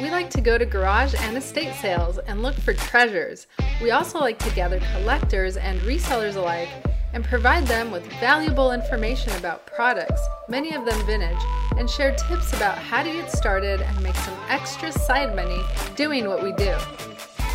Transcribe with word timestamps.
We 0.00 0.10
like 0.10 0.28
to 0.30 0.40
go 0.40 0.58
to 0.58 0.66
garage 0.66 1.14
and 1.16 1.36
estate 1.36 1.72
sales 1.74 2.18
and 2.18 2.42
look 2.42 2.56
for 2.56 2.74
treasures. 2.74 3.46
We 3.80 3.92
also 3.92 4.18
like 4.18 4.40
to 4.40 4.50
gather 4.50 4.80
collectors 4.92 5.56
and 5.56 5.80
resellers 5.82 6.34
alike 6.34 6.68
and 7.12 7.24
provide 7.24 7.64
them 7.68 7.92
with 7.92 8.04
valuable 8.14 8.72
information 8.72 9.32
about 9.36 9.66
products, 9.66 10.20
many 10.48 10.74
of 10.74 10.84
them 10.84 11.06
vintage, 11.06 11.38
and 11.78 11.88
share 11.88 12.12
tips 12.16 12.52
about 12.54 12.76
how 12.76 13.04
to 13.04 13.12
get 13.12 13.30
started 13.30 13.82
and 13.82 14.02
make 14.02 14.16
some 14.16 14.36
extra 14.48 14.90
side 14.90 15.36
money 15.36 15.62
doing 15.94 16.26
what 16.26 16.42
we 16.42 16.50
do. 16.54 16.74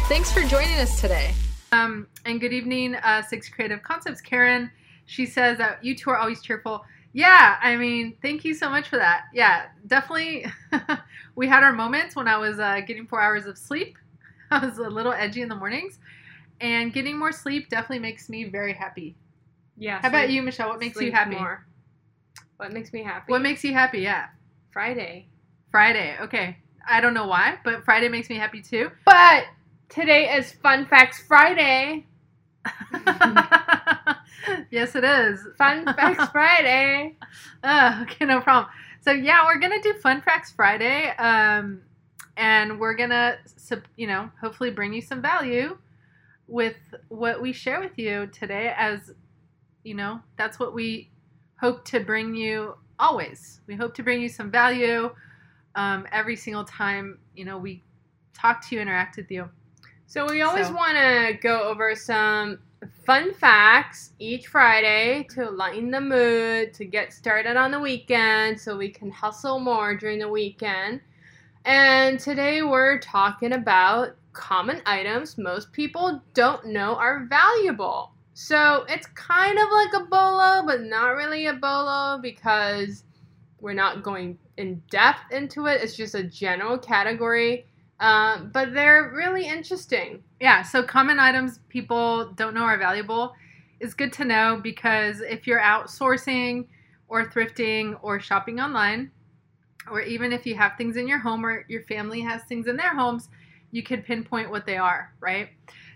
Thanks 0.07 0.31
for 0.31 0.41
joining 0.43 0.79
us 0.79 1.01
today. 1.01 1.33
Um, 1.73 2.07
and 2.25 2.39
good 2.39 2.53
evening, 2.53 2.95
uh, 2.95 3.21
Six 3.21 3.49
Creative 3.49 3.83
Concepts. 3.83 4.21
Karen, 4.21 4.71
she 5.07 5.25
says 5.25 5.57
that 5.57 5.83
you 5.83 5.93
two 5.93 6.09
are 6.09 6.17
always 6.17 6.41
cheerful. 6.41 6.85
Yeah, 7.13 7.57
I 7.61 7.75
mean, 7.75 8.17
thank 8.21 8.45
you 8.45 8.53
so 8.53 8.69
much 8.69 8.87
for 8.87 8.97
that. 8.97 9.23
Yeah, 9.33 9.67
definitely. 9.87 10.45
we 11.35 11.47
had 11.47 11.63
our 11.63 11.73
moments 11.73 12.15
when 12.15 12.27
I 12.27 12.37
was 12.37 12.59
uh, 12.59 12.81
getting 12.81 13.07
four 13.07 13.19
hours 13.21 13.45
of 13.45 13.57
sleep. 13.57 13.97
I 14.51 14.65
was 14.65 14.77
a 14.77 14.83
little 14.89 15.13
edgy 15.13 15.41
in 15.41 15.49
the 15.49 15.55
mornings, 15.55 15.99
and 16.61 16.93
getting 16.93 17.17
more 17.17 17.31
sleep 17.31 17.69
definitely 17.69 17.99
makes 17.99 18.29
me 18.29 18.45
very 18.45 18.73
happy. 18.73 19.15
Yeah. 19.77 19.99
How 20.01 20.09
about 20.09 20.29
you, 20.29 20.41
Michelle? 20.41 20.69
What 20.69 20.79
makes 20.79 20.99
you 21.01 21.11
happy? 21.11 21.35
More. 21.35 21.65
What 22.57 22.73
makes 22.73 22.91
me 22.91 23.03
happy? 23.03 23.31
What 23.31 23.41
makes 23.41 23.63
you 23.63 23.73
happy? 23.73 23.99
Yeah, 23.99 24.27
Friday? 24.71 25.27
Friday. 25.71 26.17
Okay, 26.19 26.57
I 26.87 26.99
don't 26.99 27.13
know 27.13 27.27
why, 27.27 27.57
but 27.63 27.85
Friday 27.85 28.09
makes 28.09 28.29
me 28.29 28.35
happy 28.35 28.61
too. 28.61 28.91
But 29.05 29.45
today 29.87 30.35
is 30.35 30.51
Fun 30.51 30.85
Facts 30.85 31.23
Friday. 31.27 32.05
yes, 34.71 34.95
it 34.95 35.03
is. 35.03 35.39
Fun 35.57 35.85
Facts 35.85 36.29
Friday. 36.31 37.15
Oh, 37.63 37.99
okay, 38.03 38.25
no 38.25 38.41
problem. 38.41 38.71
So 39.01 39.11
yeah, 39.11 39.45
we're 39.45 39.59
gonna 39.59 39.81
do 39.81 39.93
Fun 39.93 40.21
Facts 40.21 40.51
Friday, 40.51 41.09
um, 41.17 41.81
and 42.37 42.79
we're 42.79 42.95
gonna, 42.95 43.37
you 43.95 44.07
know, 44.07 44.29
hopefully 44.41 44.71
bring 44.71 44.93
you 44.93 45.01
some 45.01 45.21
value 45.21 45.77
with 46.47 46.77
what 47.09 47.41
we 47.41 47.53
share 47.53 47.79
with 47.79 47.97
you 47.97 48.27
today. 48.27 48.73
As 48.77 49.11
you 49.83 49.93
know, 49.93 50.21
that's 50.37 50.59
what 50.59 50.73
we 50.73 51.09
hope 51.59 51.85
to 51.85 51.99
bring 51.99 52.35
you 52.35 52.75
always. 52.99 53.61
We 53.67 53.75
hope 53.75 53.93
to 53.95 54.03
bring 54.03 54.21
you 54.21 54.29
some 54.29 54.51
value 54.51 55.13
um, 55.75 56.05
every 56.11 56.35
single 56.35 56.63
time 56.65 57.19
you 57.35 57.45
know 57.45 57.57
we 57.57 57.83
talk 58.33 58.67
to 58.67 58.75
you, 58.75 58.81
interact 58.81 59.17
with 59.17 59.29
you. 59.31 59.49
So 60.07 60.25
we 60.29 60.41
always 60.41 60.67
So- 60.67 60.73
want 60.73 60.97
to 60.97 61.37
go 61.41 61.63
over 61.63 61.95
some 61.95 62.59
fun 63.05 63.33
facts 63.33 64.11
each 64.19 64.47
Friday 64.47 65.25
to 65.31 65.49
lighten 65.49 65.91
the 65.91 66.01
mood, 66.01 66.73
to 66.73 66.85
get 66.85 67.13
started 67.13 67.57
on 67.57 67.71
the 67.71 67.79
weekend 67.79 68.59
so 68.59 68.77
we 68.77 68.89
can 68.89 69.09
hustle 69.11 69.59
more 69.59 69.95
during 69.95 70.19
the 70.19 70.27
weekend. 70.27 71.01
And 71.65 72.19
today 72.19 72.61
we're 72.61 72.99
talking 72.99 73.53
about 73.53 74.15
common 74.33 74.81
items 74.85 75.37
most 75.37 75.71
people 75.71 76.21
don't 76.33 76.67
know 76.67 76.95
are 76.95 77.25
valuable. 77.25 78.11
So 78.33 78.85
it's 78.87 79.07
kind 79.07 79.57
of 79.57 79.67
like 79.71 79.93
a 80.01 80.05
bolo, 80.05 80.63
but 80.65 80.81
not 80.81 81.15
really 81.15 81.47
a 81.47 81.53
bolo 81.53 82.19
because 82.21 83.03
we're 83.59 83.73
not 83.73 84.03
going 84.03 84.37
in 84.57 84.81
depth 84.89 85.31
into 85.31 85.65
it. 85.65 85.81
It's 85.81 85.97
just 85.97 86.15
a 86.15 86.23
general 86.23 86.77
category. 86.77 87.65
Um, 87.99 88.51
but 88.53 88.73
they're 88.73 89.11
really 89.13 89.45
interesting. 89.45 90.23
Yeah, 90.39 90.61
so 90.61 90.83
common 90.83 91.19
items 91.19 91.59
people 91.69 92.31
don't 92.33 92.53
know 92.53 92.63
are 92.63 92.77
valuable 92.77 93.33
is 93.79 93.93
good 93.93 94.13
to 94.13 94.25
know 94.25 94.59
because 94.61 95.21
if 95.21 95.45
you're 95.47 95.59
outsourcing 95.59 96.67
or 97.07 97.25
thrifting 97.25 97.97
or 98.01 98.19
shopping 98.19 98.59
online, 98.59 99.11
or 99.89 100.01
even 100.01 100.31
if 100.31 100.45
you 100.45 100.55
have 100.55 100.73
things 100.77 100.97
in 100.97 101.07
your 101.07 101.17
home 101.17 101.45
or 101.45 101.65
your 101.67 101.83
family 101.83 102.21
has 102.21 102.43
things 102.43 102.67
in 102.67 102.77
their 102.77 102.95
homes, 102.95 103.29
you 103.71 103.83
can 103.83 104.01
pinpoint 104.01 104.49
what 104.49 104.65
they 104.65 104.77
are, 104.77 105.13
right? 105.19 105.49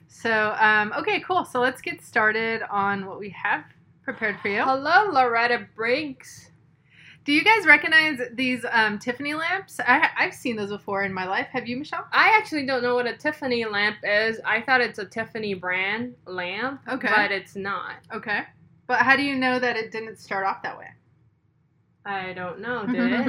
So, 0.07 0.55
um, 0.59 0.93
okay, 0.97 1.21
cool. 1.21 1.45
So 1.45 1.59
let's 1.59 1.81
get 1.81 2.01
started 2.01 2.63
on 2.69 3.05
what 3.05 3.19
we 3.19 3.29
have 3.29 3.63
prepared 4.03 4.39
for 4.41 4.49
you. 4.49 4.63
Hello, 4.63 5.09
Loretta 5.11 5.67
Briggs. 5.75 6.51
Do 7.25 7.31
you 7.31 7.43
guys 7.43 7.65
recognize 7.65 8.19
these 8.33 8.65
um, 8.69 8.99
Tiffany 8.99 9.33
lamps? 9.33 9.79
I, 9.79 10.09
I've 10.17 10.33
seen 10.33 10.57
those 10.57 10.71
before 10.71 11.03
in 11.03 11.13
my 11.13 11.25
life. 11.25 11.47
Have 11.51 11.67
you, 11.67 11.77
Michelle? 11.77 12.05
I 12.11 12.35
actually 12.37 12.65
don't 12.65 12.83
know 12.83 12.95
what 12.95 13.07
a 13.07 13.15
Tiffany 13.15 13.63
lamp 13.65 13.97
is. 14.03 14.41
I 14.45 14.61
thought 14.61 14.81
it's 14.81 14.99
a 14.99 15.05
Tiffany 15.05 15.53
brand 15.53 16.15
lamp, 16.25 16.81
Okay. 16.89 17.07
but 17.07 17.31
it's 17.31 17.55
not. 17.55 17.95
Okay. 18.13 18.41
But 18.87 18.99
how 18.99 19.15
do 19.15 19.23
you 19.23 19.35
know 19.35 19.57
that 19.57 19.77
it 19.77 19.91
didn't 19.91 20.17
start 20.19 20.45
off 20.45 20.61
that 20.63 20.77
way? 20.77 20.87
I 22.05 22.33
don't 22.33 22.59
know, 22.59 22.85
did 22.91 23.13
it? 23.13 23.27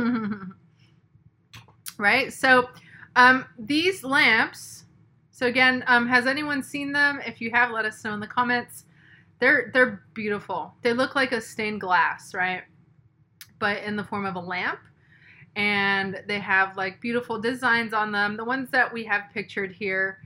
right? 1.96 2.32
So, 2.32 2.70
um, 3.14 3.44
these 3.58 4.02
lamps. 4.02 4.84
So 5.30 5.46
again, 5.46 5.84
um, 5.86 6.08
has 6.08 6.26
anyone 6.26 6.62
seen 6.62 6.90
them? 6.92 7.20
If 7.24 7.40
you 7.40 7.50
have, 7.52 7.70
let 7.70 7.84
us 7.84 8.02
know 8.04 8.12
in 8.14 8.20
the 8.20 8.26
comments. 8.26 8.84
They're 9.40 9.70
they're 9.74 10.02
beautiful. 10.14 10.74
They 10.82 10.92
look 10.92 11.14
like 11.14 11.32
a 11.32 11.40
stained 11.40 11.80
glass, 11.80 12.34
right? 12.34 12.62
But 13.64 13.82
in 13.82 13.96
the 13.96 14.04
form 14.04 14.26
of 14.26 14.34
a 14.34 14.40
lamp, 14.40 14.80
and 15.56 16.22
they 16.28 16.38
have 16.38 16.76
like 16.76 17.00
beautiful 17.00 17.40
designs 17.40 17.94
on 17.94 18.12
them. 18.12 18.36
The 18.36 18.44
ones 18.44 18.68
that 18.72 18.92
we 18.92 19.04
have 19.04 19.22
pictured 19.32 19.72
here 19.72 20.18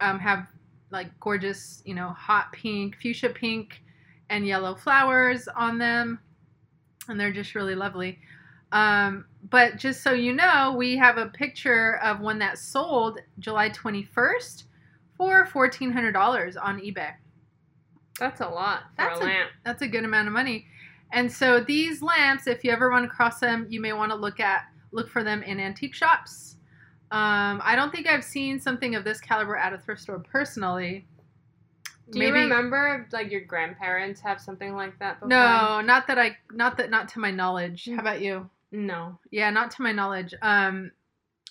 um, 0.00 0.20
have 0.20 0.46
like 0.92 1.08
gorgeous, 1.18 1.82
you 1.84 1.92
know, 1.92 2.10
hot 2.10 2.52
pink, 2.52 2.94
fuchsia 3.02 3.30
pink, 3.30 3.82
and 4.30 4.46
yellow 4.46 4.76
flowers 4.76 5.48
on 5.48 5.78
them, 5.78 6.20
and 7.08 7.18
they're 7.18 7.32
just 7.32 7.56
really 7.56 7.74
lovely. 7.74 8.20
Um, 8.70 9.24
but 9.50 9.76
just 9.76 10.04
so 10.04 10.12
you 10.12 10.32
know, 10.32 10.72
we 10.78 10.96
have 10.98 11.18
a 11.18 11.26
picture 11.26 11.98
of 12.04 12.20
one 12.20 12.38
that 12.38 12.58
sold 12.58 13.18
July 13.40 13.70
21st 13.70 14.62
for 15.16 15.44
$1,400 15.44 16.56
on 16.62 16.78
eBay. 16.78 17.10
That's 18.20 18.40
a 18.40 18.48
lot 18.48 18.82
for 18.94 19.02
That's 19.02 19.20
a 19.20 19.24
a- 19.24 19.26
lamp. 19.26 19.50
That's 19.64 19.82
a 19.82 19.88
good 19.88 20.04
amount 20.04 20.28
of 20.28 20.32
money. 20.32 20.68
And 21.12 21.30
so 21.30 21.60
these 21.60 22.02
lamps, 22.02 22.46
if 22.46 22.64
you 22.64 22.70
ever 22.70 22.88
run 22.88 23.04
across 23.04 23.40
them, 23.40 23.66
you 23.68 23.80
may 23.80 23.92
want 23.92 24.12
to 24.12 24.16
look 24.16 24.40
at 24.40 24.66
look 24.92 25.10
for 25.10 25.22
them 25.22 25.42
in 25.42 25.60
antique 25.60 25.94
shops. 25.94 26.56
Um, 27.10 27.60
I 27.64 27.74
don't 27.74 27.90
think 27.90 28.06
I've 28.06 28.24
seen 28.24 28.60
something 28.60 28.94
of 28.94 29.04
this 29.04 29.20
caliber 29.20 29.56
at 29.56 29.72
a 29.72 29.78
thrift 29.78 30.02
store 30.02 30.18
personally. 30.18 31.06
Do 32.10 32.20
you 32.20 32.32
remember 32.32 33.06
like 33.12 33.30
your 33.30 33.42
grandparents 33.42 34.20
have 34.20 34.40
something 34.40 34.74
like 34.74 34.98
that 34.98 35.20
before? 35.20 35.28
No, 35.28 35.80
not 35.82 36.06
that 36.06 36.18
I, 36.18 36.36
not 36.52 36.76
that, 36.78 36.90
not 36.90 37.08
to 37.10 37.18
my 37.18 37.30
knowledge. 37.30 37.86
How 37.86 38.00
about 38.00 38.22
you? 38.22 38.48
No. 38.72 39.18
Yeah, 39.30 39.50
not 39.50 39.70
to 39.72 39.82
my 39.82 39.92
knowledge. 39.92 40.34
Um, 40.40 40.90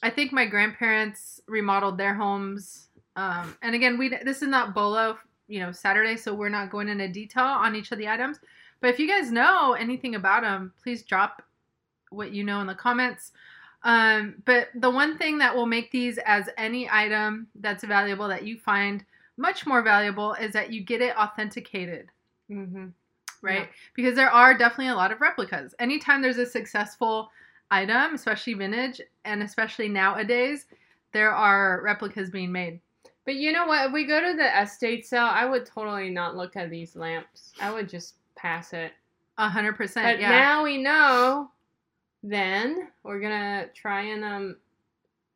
I 0.01 0.09
think 0.09 0.31
my 0.31 0.45
grandparents 0.45 1.41
remodeled 1.47 1.97
their 1.97 2.13
homes. 2.13 2.89
Um, 3.16 3.56
and 3.62 3.74
again, 3.74 3.97
we 3.97 4.09
this 4.09 4.41
is 4.41 4.47
not 4.47 4.75
Bolo, 4.75 5.18
you 5.47 5.59
know, 5.59 5.72
Saturday, 5.72 6.18
so 6.18 6.34
we're 6.34 6.50
not 6.50 6.69
going 6.69 6.88
into 6.88 7.07
detail 7.07 7.45
on 7.45 7.75
each 7.75 7.91
of 7.91 7.97
the 7.97 8.07
items. 8.07 8.39
But 8.82 8.90
if 8.92 9.00
you 9.00 9.08
guys 9.08 9.32
know 9.32 9.74
anything 9.74 10.16
about 10.16 10.44
them, 10.44 10.74
please 10.82 11.04
drop 11.04 11.42
what 12.10 12.32
you 12.32 12.44
know 12.44 12.60
in 12.62 12.68
the 12.68 12.76
comments. 12.76 13.32
Um, 13.84 14.42
but 14.46 14.70
the 14.76 14.90
one 14.90 15.18
thing 15.18 15.38
that 15.38 15.56
will 15.56 15.66
make 15.66 15.92
these 15.92 16.18
as 16.26 16.50
any 16.58 16.90
item 16.90 17.48
that's 17.56 17.84
valuable 17.84 18.28
that 18.28 18.44
you 18.44 18.58
find 18.58 19.06
much 19.38 19.66
more 19.66 19.82
valuable 19.82 20.34
is 20.34 20.52
that 20.54 20.72
you 20.74 20.82
get 20.82 21.02
it 21.02 21.16
authenticated 21.16 22.10
Mm-hmm. 22.50 22.88
right? 23.42 23.60
Yeah. 23.60 23.66
Because 23.94 24.16
there 24.16 24.32
are 24.32 24.58
definitely 24.58 24.88
a 24.88 24.96
lot 24.96 25.12
of 25.12 25.20
replicas. 25.20 25.76
Anytime 25.80 26.22
there's 26.22 26.38
a 26.38 26.46
successful 26.46 27.30
item, 27.70 28.14
especially 28.16 28.54
vintage, 28.54 29.02
and 29.26 29.44
especially 29.44 29.90
nowadays, 29.90 30.66
there 31.12 31.32
are 31.32 31.82
replicas 31.84 32.30
being 32.30 32.52
made. 32.52 32.80
But 33.26 33.36
you 33.36 33.52
know 33.52 33.66
what? 33.68 33.88
If 33.88 33.92
we 33.92 34.06
go 34.06 34.22
to 34.22 34.38
the 34.38 34.62
estate 34.62 35.06
sale, 35.06 35.26
I 35.30 35.46
would 35.46 35.66
totally 35.66 36.10
not 36.10 36.38
look 36.38 36.56
at 36.56 36.70
these 36.70 36.96
lamps. 36.96 37.52
I 37.60 37.74
would 37.74 37.90
just 37.90 38.16
pass 38.38 38.74
it. 38.74 38.94
A 39.38 39.50
hundred 39.50 39.74
But 39.74 39.78
percent, 39.78 40.20
yeah. 40.20 40.30
now 40.30 40.64
we 40.64 40.78
know. 40.78 41.52
Then 42.24 42.90
we're 43.03 43.20
gonna 43.20 43.68
try 43.75 44.02
and 44.03 44.24
um, 44.24 44.58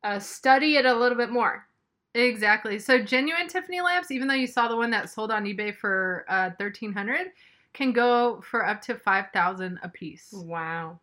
uh, 0.02 0.18
study 0.18 0.76
it 0.76 0.86
a 0.86 0.94
little 0.94 1.16
bit 1.18 1.30
more. 1.30 1.66
exactly. 2.14 2.78
So 2.78 3.02
genuine 3.02 3.48
Tiffany 3.48 3.80
lamps, 3.80 4.10
even 4.10 4.28
though 4.28 4.34
you 4.34 4.46
saw 4.46 4.68
the 4.68 4.76
one 4.76 4.90
that 4.90 5.08
sold 5.10 5.30
on 5.30 5.44
eBay 5.44 5.74
for 5.74 6.24
uh, 6.28 6.50
thirteen 6.58 6.92
hundred, 6.92 7.28
can 7.72 7.92
go 7.92 8.40
for 8.42 8.66
up 8.66 8.82
to 8.82 8.94
five 8.96 9.26
thousand 9.32 9.78
a 9.82 9.88
piece. 9.88 10.28
Wow. 10.32 10.98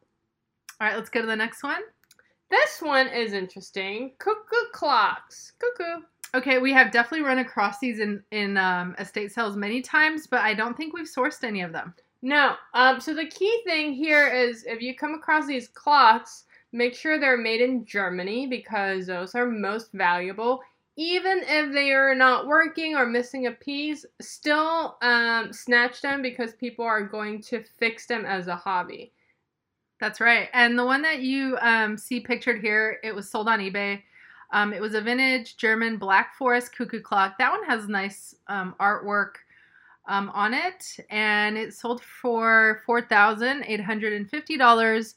All 0.81 0.87
right, 0.87 0.95
let's 0.95 1.09
go 1.09 1.21
to 1.21 1.27
the 1.27 1.35
next 1.35 1.63
one. 1.63 1.81
This 2.51 2.81
one 2.81 3.07
is 3.07 3.33
interesting. 3.33 4.13
Cuckoo 4.19 4.71
clocks. 4.73 5.53
Cuckoo. 5.59 6.01
Okay, 6.35 6.59
we 6.59 6.71
have 6.73 6.91
definitely 6.91 7.25
run 7.25 7.39
across 7.39 7.79
these 7.79 7.99
in 7.99 8.23
in 8.31 8.57
um, 8.57 8.95
estate 8.99 9.31
sales 9.31 9.55
many 9.55 9.81
times, 9.81 10.27
but 10.27 10.41
I 10.41 10.53
don't 10.53 10.77
think 10.77 10.93
we've 10.93 11.07
sourced 11.07 11.43
any 11.43 11.61
of 11.61 11.71
them. 11.71 11.93
No. 12.21 12.55
Um. 12.73 12.99
So 12.99 13.13
the 13.13 13.27
key 13.27 13.61
thing 13.65 13.93
here 13.93 14.27
is 14.27 14.63
if 14.65 14.81
you 14.81 14.95
come 14.95 15.13
across 15.15 15.47
these 15.47 15.67
clocks, 15.67 16.45
make 16.71 16.93
sure 16.93 17.19
they're 17.19 17.37
made 17.37 17.61
in 17.61 17.85
Germany 17.85 18.45
because 18.47 19.07
those 19.07 19.33
are 19.35 19.47
most 19.47 19.91
valuable. 19.93 20.61
Even 20.97 21.41
if 21.47 21.71
they 21.71 21.91
are 21.93 22.13
not 22.13 22.45
working 22.45 22.95
or 22.95 23.05
missing 23.05 23.47
a 23.47 23.51
piece, 23.51 24.05
still 24.19 24.97
um, 25.01 25.53
snatch 25.53 26.01
them 26.01 26.21
because 26.21 26.53
people 26.53 26.83
are 26.83 27.01
going 27.01 27.41
to 27.43 27.63
fix 27.79 28.05
them 28.05 28.25
as 28.25 28.47
a 28.47 28.55
hobby. 28.55 29.13
That's 30.01 30.19
right. 30.19 30.49
And 30.53 30.77
the 30.77 30.85
one 30.85 31.01
that 31.03 31.21
you 31.21 31.57
um, 31.61 31.97
see 31.97 32.19
pictured 32.19 32.59
here, 32.61 32.99
it 33.03 33.15
was 33.15 33.29
sold 33.29 33.47
on 33.47 33.59
eBay. 33.59 34.01
Um, 34.51 34.73
it 34.73 34.81
was 34.81 34.95
a 34.95 35.01
vintage 35.01 35.57
German 35.57 35.97
Black 35.97 36.35
Forest 36.35 36.75
cuckoo 36.75 37.01
clock. 37.01 37.37
That 37.37 37.51
one 37.51 37.63
has 37.65 37.87
nice 37.87 38.35
um, 38.47 38.75
artwork 38.79 39.33
um, 40.07 40.29
on 40.33 40.53
it, 40.53 40.97
and 41.09 41.57
it 41.57 41.73
sold 41.73 42.01
for 42.01 42.81
four 42.85 43.01
thousand 43.01 43.63
eight 43.67 43.81
hundred 43.81 44.13
and 44.13 44.29
fifty 44.29 44.57
dollars. 44.57 45.15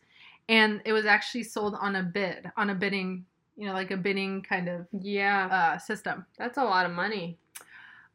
And 0.48 0.82
it 0.84 0.92
was 0.92 1.06
actually 1.06 1.44
sold 1.44 1.76
on 1.80 1.96
a 1.96 2.02
bid, 2.02 2.50
on 2.56 2.70
a 2.70 2.74
bidding, 2.74 3.24
you 3.56 3.66
know, 3.66 3.72
like 3.72 3.90
a 3.90 3.96
bidding 3.96 4.42
kind 4.42 4.68
of 4.68 4.86
Yeah, 5.00 5.46
uh, 5.46 5.78
system. 5.78 6.26
that's 6.36 6.58
a 6.58 6.64
lot 6.64 6.84
of 6.84 6.92
money. 6.92 7.38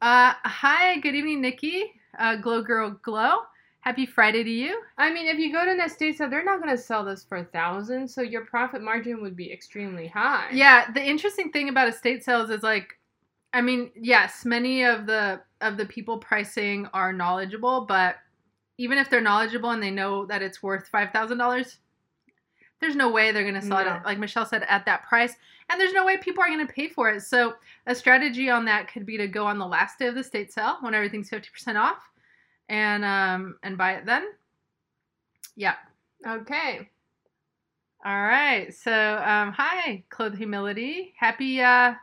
Uh, 0.00 0.34
hi, 0.44 0.98
good 1.00 1.14
evening, 1.16 1.40
Nikki. 1.40 1.94
Uh, 2.16 2.36
Glow 2.36 2.62
Girl 2.62 2.90
Glow. 3.02 3.38
Happy 3.80 4.04
Friday 4.06 4.44
to 4.44 4.50
you. 4.50 4.82
I 4.98 5.10
mean, 5.12 5.26
if 5.26 5.38
you 5.38 5.52
go 5.52 5.64
to 5.64 5.70
an 5.70 5.80
estate 5.80 6.18
sale, 6.18 6.28
they're 6.28 6.44
not 6.44 6.60
going 6.60 6.76
to 6.76 6.82
sell 6.82 7.04
this 7.04 7.24
for 7.24 7.38
a 7.38 7.44
thousand, 7.44 8.08
so 8.08 8.20
your 8.22 8.44
profit 8.44 8.82
margin 8.82 9.22
would 9.22 9.36
be 9.36 9.50
extremely 9.52 10.08
high. 10.08 10.48
Yeah, 10.52 10.90
the 10.92 11.02
interesting 11.02 11.50
thing 11.52 11.68
about 11.68 11.88
estate 11.88 12.22
sales 12.24 12.50
is 12.50 12.62
like, 12.62 12.98
I 13.54 13.62
mean, 13.62 13.90
yes, 13.94 14.44
many 14.44 14.84
of 14.84 15.06
the 15.06 15.40
of 15.60 15.76
the 15.76 15.86
people 15.86 16.18
pricing 16.18 16.86
are 16.92 17.12
knowledgeable, 17.12 17.86
but 17.86 18.16
even 18.76 18.98
if 18.98 19.08
they're 19.08 19.20
knowledgeable 19.22 19.70
and 19.70 19.82
they 19.82 19.90
know 19.90 20.26
that 20.26 20.42
it's 20.42 20.62
worth 20.62 20.86
five 20.88 21.10
thousand 21.10 21.38
dollars, 21.38 21.78
there's 22.80 22.94
no 22.94 23.10
way 23.10 23.32
they're 23.32 23.44
gonna 23.44 23.62
sell 23.62 23.84
No. 23.84 23.94
it 23.94 24.02
like 24.04 24.18
Michelle 24.18 24.44
said 24.44 24.64
at 24.68 24.84
that 24.84 25.08
price, 25.08 25.34
and 25.70 25.80
there's 25.80 25.94
no 25.94 26.04
way 26.04 26.18
people 26.18 26.42
are 26.42 26.48
gonna 26.48 26.66
pay 26.66 26.88
for 26.88 27.08
it. 27.10 27.22
So 27.22 27.54
a 27.86 27.94
strategy 27.94 28.50
on 28.50 28.66
that 28.66 28.92
could 28.92 29.06
be 29.06 29.16
to 29.16 29.26
go 29.26 29.46
on 29.46 29.58
the 29.58 29.66
last 29.66 29.98
day 29.98 30.08
of 30.08 30.14
the 30.14 30.20
estate 30.20 30.52
sale 30.52 30.76
when 30.82 30.94
everything's 30.94 31.30
fifty 31.30 31.48
percent 31.50 31.78
off, 31.78 32.10
and 32.68 33.04
um 33.04 33.56
and 33.62 33.76
buy 33.78 33.94
it 33.94 34.06
then. 34.06 34.26
Yeah. 35.56 35.74
Okay. 36.26 36.88
All 38.04 38.22
right. 38.22 38.72
So, 38.72 38.92
um, 38.92 39.52
hi, 39.52 40.04
Clothed 40.08 40.38
Humility. 40.38 41.14
Happy, 41.18 41.60
uh, 41.60 41.94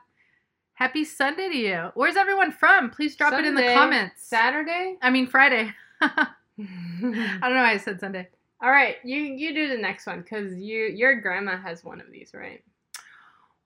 happy 0.74 1.06
Sunday 1.06 1.48
to 1.48 1.58
you. 1.58 1.92
Where's 1.94 2.18
everyone 2.18 2.52
from? 2.52 2.90
Please 2.90 3.16
drop 3.16 3.32
it 3.34 3.46
in 3.46 3.56
the 3.56 3.74
comments. 3.74 4.28
Saturday. 4.28 4.98
I 5.02 5.10
mean 5.10 5.26
Friday. 5.26 5.72
I 6.02 6.28
don't 6.58 7.12
know 7.12 7.40
why 7.42 7.72
I 7.72 7.78
said 7.78 8.00
Sunday. 8.00 8.28
All 8.62 8.72
right, 8.72 8.98
you 9.04 9.18
you 9.18 9.54
do 9.54 9.70
the 9.70 9.78
next 9.78 10.06
one 10.06 10.22
because 10.22 10.54
you 10.56 10.86
your 10.86 11.20
grandma 11.22 11.58
has 11.58 11.84
one 11.84 12.02
of 12.02 12.12
these, 12.12 12.34
right? 12.34 12.64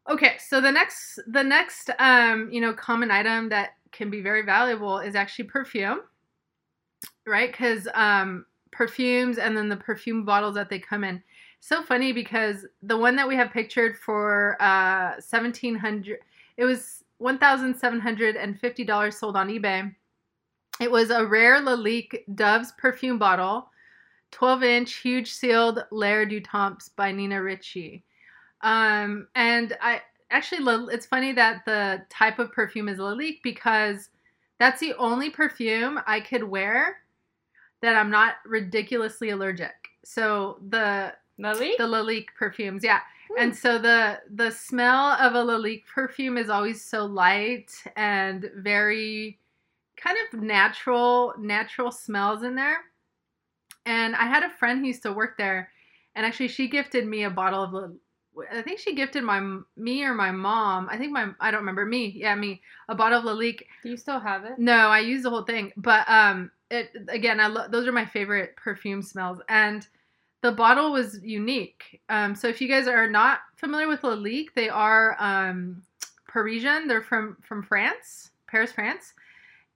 Okay, 0.10 0.38
so 0.40 0.60
the 0.60 0.72
next, 0.72 1.20
the 1.28 1.44
next, 1.44 1.92
um, 2.00 2.50
you 2.52 2.62
know, 2.62 2.74
common 2.74 3.12
item 3.12 3.50
that 3.50 3.76
can 3.92 4.10
be 4.10 4.22
very 4.22 4.42
valuable 4.42 4.98
is 4.98 5.14
actually 5.14 5.46
perfume, 5.46 6.02
right? 7.26 7.52
Because 7.52 7.88
um, 7.94 8.46
perfumes 8.72 9.38
and 9.38 9.56
then 9.56 9.70
the 9.70 9.78
perfume 9.78 10.26
bottles 10.26 10.56
that 10.56 10.70
they 10.70 10.80
come 10.80 11.04
in. 11.04 11.22
So 11.60 11.84
funny 11.84 12.14
because 12.14 12.66
the 12.84 12.98
one 12.98 13.16
that 13.18 13.28
we 13.28 13.36
have 13.36 13.52
pictured 13.52 13.98
for 13.98 14.56
uh, 14.62 15.20
seventeen 15.20 15.76
hundred, 15.76 16.20
it 16.58 16.66
was 16.66 17.04
one 17.18 17.38
thousand 17.38 17.76
seven 17.76 18.00
hundred 18.00 18.36
and 18.38 18.60
fifty 18.60 18.84
dollars 18.84 19.18
sold 19.18 19.36
on 19.36 19.50
eBay. 19.50 19.94
It 20.80 20.90
was 20.90 21.10
a 21.10 21.26
rare 21.26 21.62
Lalique 21.62 22.24
Dove's 22.36 22.72
perfume 22.78 23.18
bottle, 23.18 23.70
twelve 24.32 24.64
inch, 24.64 24.96
huge 24.96 25.30
sealed 25.32 25.84
L'air 25.92 26.26
du 26.26 26.40
Temps 26.40 26.90
by 26.90 27.12
Nina 27.12 27.44
Ricci. 27.44 28.06
Um, 28.62 29.28
and 29.36 29.76
I 29.82 30.02
actually, 30.32 30.94
it's 30.94 31.06
funny 31.06 31.34
that 31.34 31.66
the 31.66 32.02
type 32.10 32.40
of 32.40 32.54
perfume 32.54 32.88
is 32.88 33.00
Lalique 33.00 33.42
because 33.44 34.10
that's 34.60 34.80
the 34.80 34.94
only 34.96 35.30
perfume 35.30 36.00
I 36.06 36.20
could 36.20 36.44
wear 36.44 36.98
that 37.82 37.96
I'm 37.96 38.12
not 38.12 38.36
ridiculously 38.46 39.30
allergic. 39.30 39.74
So 40.04 40.60
the 40.70 41.14
Lily. 41.38 41.76
the 41.78 41.86
Lalique 41.86 42.28
perfumes, 42.38 42.84
yeah. 42.84 43.00
Hmm. 43.32 43.42
And 43.42 43.56
so 43.56 43.78
the 43.78 44.20
the 44.30 44.52
smell 44.52 45.14
of 45.14 45.36
a 45.36 45.44
Lalique 45.44 45.86
perfume 45.86 46.38
is 46.38 46.50
always 46.50 46.84
so 46.84 47.06
light 47.06 47.72
and 47.96 48.52
very 48.58 49.40
kind 49.96 50.18
of 50.28 50.42
natural 50.42 51.34
natural 51.40 51.92
smells 51.92 52.44
in 52.44 52.56
there. 52.56 52.80
And 53.86 54.16
I 54.16 54.26
had 54.26 54.44
a 54.44 54.50
friend 54.50 54.82
who 54.82 54.88
used 54.88 55.04
to 55.04 55.14
work 55.14 55.38
there, 55.38 55.70
and 56.16 56.26
actually 56.26 56.50
she 56.50 56.68
gifted 56.68 57.08
me 57.08 57.24
a 57.24 57.30
bottle 57.30 57.64
of. 57.64 57.92
I 58.52 58.62
think 58.62 58.80
she 58.80 58.96
gifted 58.96 59.24
my 59.24 59.60
me 59.78 60.04
or 60.04 60.14
my 60.14 60.32
mom. 60.32 60.88
I 60.90 60.98
think 60.98 61.12
my 61.12 61.30
I 61.40 61.52
don't 61.52 61.62
remember 61.62 61.86
me. 61.86 62.08
Yeah, 62.16 62.36
me 62.36 62.62
a 62.88 62.96
bottle 62.96 63.20
of 63.20 63.26
Lalique. 63.26 63.64
do 63.84 63.90
you 63.90 63.98
still 63.98 64.20
have 64.20 64.46
it? 64.46 64.58
No, 64.58 64.90
I 64.90 65.00
use 65.00 65.24
the 65.24 65.30
whole 65.30 65.44
thing, 65.44 65.72
but 65.78 66.08
um, 66.10 66.52
it 66.72 66.92
again, 67.08 67.40
I 67.40 67.48
lo- 67.48 67.68
those 67.70 67.88
are 67.88 67.92
my 67.92 68.06
favorite 68.06 68.56
perfume 68.56 69.02
smells, 69.02 69.40
and 69.50 69.88
the 70.42 70.52
bottle 70.52 70.92
was 70.92 71.20
unique. 71.22 72.02
Um, 72.10 72.36
so 72.36 72.48
if 72.48 72.62
you 72.62 72.68
guys 72.68 72.88
are 72.88 73.10
not 73.10 73.40
familiar 73.56 73.88
with 73.88 74.02
Lalique, 74.02 74.54
they 74.56 74.70
are 74.70 75.16
um 75.20 75.82
Parisian. 76.28 76.88
They're 76.88 77.02
from 77.02 77.38
from 77.42 77.64
France, 77.64 78.32
Paris, 78.48 78.72
France, 78.72 79.14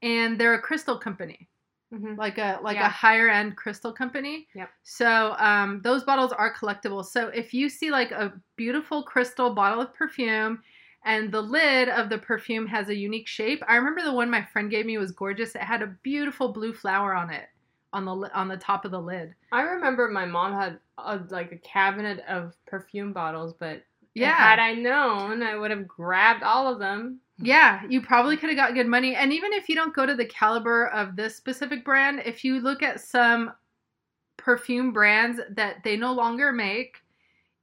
and 0.02 0.40
they're 0.40 0.54
a 0.54 0.62
crystal 0.62 0.98
company 0.98 1.48
Mhm. 1.94 2.18
like 2.18 2.38
a 2.40 2.60
like 2.64 2.76
Yeah. 2.78 2.88
a 2.88 2.90
higher 2.90 3.30
end 3.30 3.56
crystal 3.56 3.94
company. 3.94 4.48
Yep. 4.56 4.70
So 4.84 5.36
um, 5.38 5.82
those 5.84 6.04
bottles 6.04 6.32
are 6.32 6.54
collectible. 6.54 7.06
So 7.06 7.28
if 7.30 7.54
you 7.54 7.70
see 7.70 7.92
like 7.92 8.12
a 8.12 8.34
beautiful 8.56 9.04
crystal 9.04 9.54
bottle 9.54 9.82
of 9.82 9.94
perfume, 9.94 10.64
and 11.06 11.32
the 11.32 11.42
lid 11.42 11.90
of 11.90 12.10
the 12.10 12.18
perfume 12.18 12.66
has 12.68 12.90
a 12.90 12.96
unique 12.96 13.28
shape. 13.28 13.62
I 13.68 13.76
remember 13.76 14.02
the 14.04 14.14
one 14.14 14.30
my 14.30 14.42
friend 14.42 14.72
gave 14.72 14.86
me 14.86 14.98
was 14.98 15.12
gorgeous. 15.12 15.54
It 15.54 15.62
had 15.62 15.82
a 15.82 15.88
beautiful 16.02 16.54
blue 16.54 16.74
flower 16.74 17.14
on 17.14 17.30
it 17.30 17.50
on 17.92 18.06
the 18.06 18.12
on 18.34 18.48
the 18.48 18.58
top 18.58 18.86
of 18.86 18.92
the 18.92 19.02
lid. 19.02 19.36
I 19.52 19.62
remember 19.62 20.08
my 20.10 20.26
mom 20.26 20.54
had 20.54 20.80
a, 20.98 21.20
like 21.30 21.52
a 21.52 21.58
cabinet 21.58 22.24
of 22.28 22.56
perfume 22.66 23.14
bottles, 23.14 23.54
but 23.54 23.84
Yeah. 24.16 24.34
had 24.34 24.60
I 24.60 24.74
known, 24.74 25.44
I 25.44 25.56
would 25.56 25.72
have 25.72 25.88
grabbed 25.88 26.42
all 26.44 26.72
of 26.72 26.80
them. 26.80 27.20
Yeah, 27.40 27.82
you 27.90 28.02
probably 28.02 28.38
could 28.38 28.50
have 28.50 28.58
got 28.58 28.74
good 28.76 28.88
money. 28.88 29.16
And 29.16 29.34
even 29.34 29.54
if 29.54 29.68
you 29.68 29.76
don't 29.76 29.96
go 29.96 30.06
to 30.06 30.16
the 30.16 30.26
caliber 30.26 30.88
of 30.88 31.16
this 31.16 31.36
specific 31.36 31.84
brand, 31.84 32.22
if 32.26 32.44
you 32.44 32.60
look 32.60 32.84
at 32.84 33.02
some 33.02 33.54
perfume 34.38 34.94
brands 34.94 35.40
that 35.52 35.84
they 35.84 35.98
no 35.98 36.14
longer 36.14 36.52
make, 36.52 36.98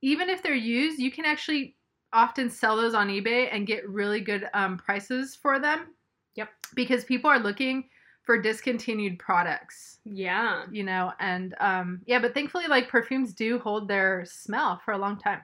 even 0.03 0.29
if 0.29 0.43
they're 0.43 0.55
used, 0.55 0.99
you 0.99 1.11
can 1.11 1.25
actually 1.25 1.77
often 2.13 2.51
sell 2.51 2.77
those 2.77 2.95
on 2.95 3.09
eBay 3.09 3.49
and 3.53 3.67
get 3.67 3.89
really 3.89 4.21
good 4.21 4.49
um, 4.55 4.77
prices 4.77 5.37
for 5.37 5.61
them. 5.61 5.95
Yep. 6.35 6.49
Because 6.75 7.05
people 7.05 7.31
are 7.31 7.39
looking 7.39 7.89
for 8.23 8.41
discontinued 8.41 9.19
products, 9.19 9.99
Yeah. 10.05 10.65
you 10.71 10.85
know, 10.85 11.13
and 11.21 11.55
um, 11.61 12.01
yeah, 12.07 12.19
but 12.19 12.35
thankfully, 12.35 12.67
like 12.69 12.89
perfumes 12.89 13.33
do 13.35 13.59
hold 13.59 13.89
their 13.89 14.25
smell 14.27 14.81
for 14.85 14.93
a 14.93 14.99
long 14.99 15.19
time. 15.19 15.41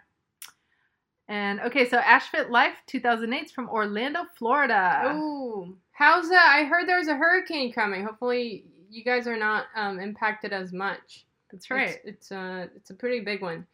And 1.28 1.60
okay, 1.60 1.88
so 1.88 1.98
Ashfit 1.98 2.50
Life 2.50 2.74
2008 2.86 3.44
is 3.44 3.50
from 3.50 3.68
Orlando, 3.68 4.20
Florida. 4.38 5.12
Ooh, 5.14 5.76
how's 5.92 6.28
that? 6.28 6.54
I 6.56 6.64
heard 6.64 6.88
there's 6.88 7.08
a 7.08 7.16
hurricane 7.16 7.72
coming. 7.72 8.04
Hopefully, 8.04 8.64
you 8.90 9.02
guys 9.02 9.26
are 9.26 9.36
not 9.36 9.66
um, 9.74 9.98
impacted 9.98 10.52
as 10.52 10.72
much. 10.72 11.26
That's 11.50 11.70
right. 11.70 11.98
It's, 12.04 12.04
it's 12.04 12.30
a 12.30 12.70
it's 12.76 12.90
a 12.90 12.94
pretty 12.94 13.20
big 13.20 13.42
one. 13.42 13.66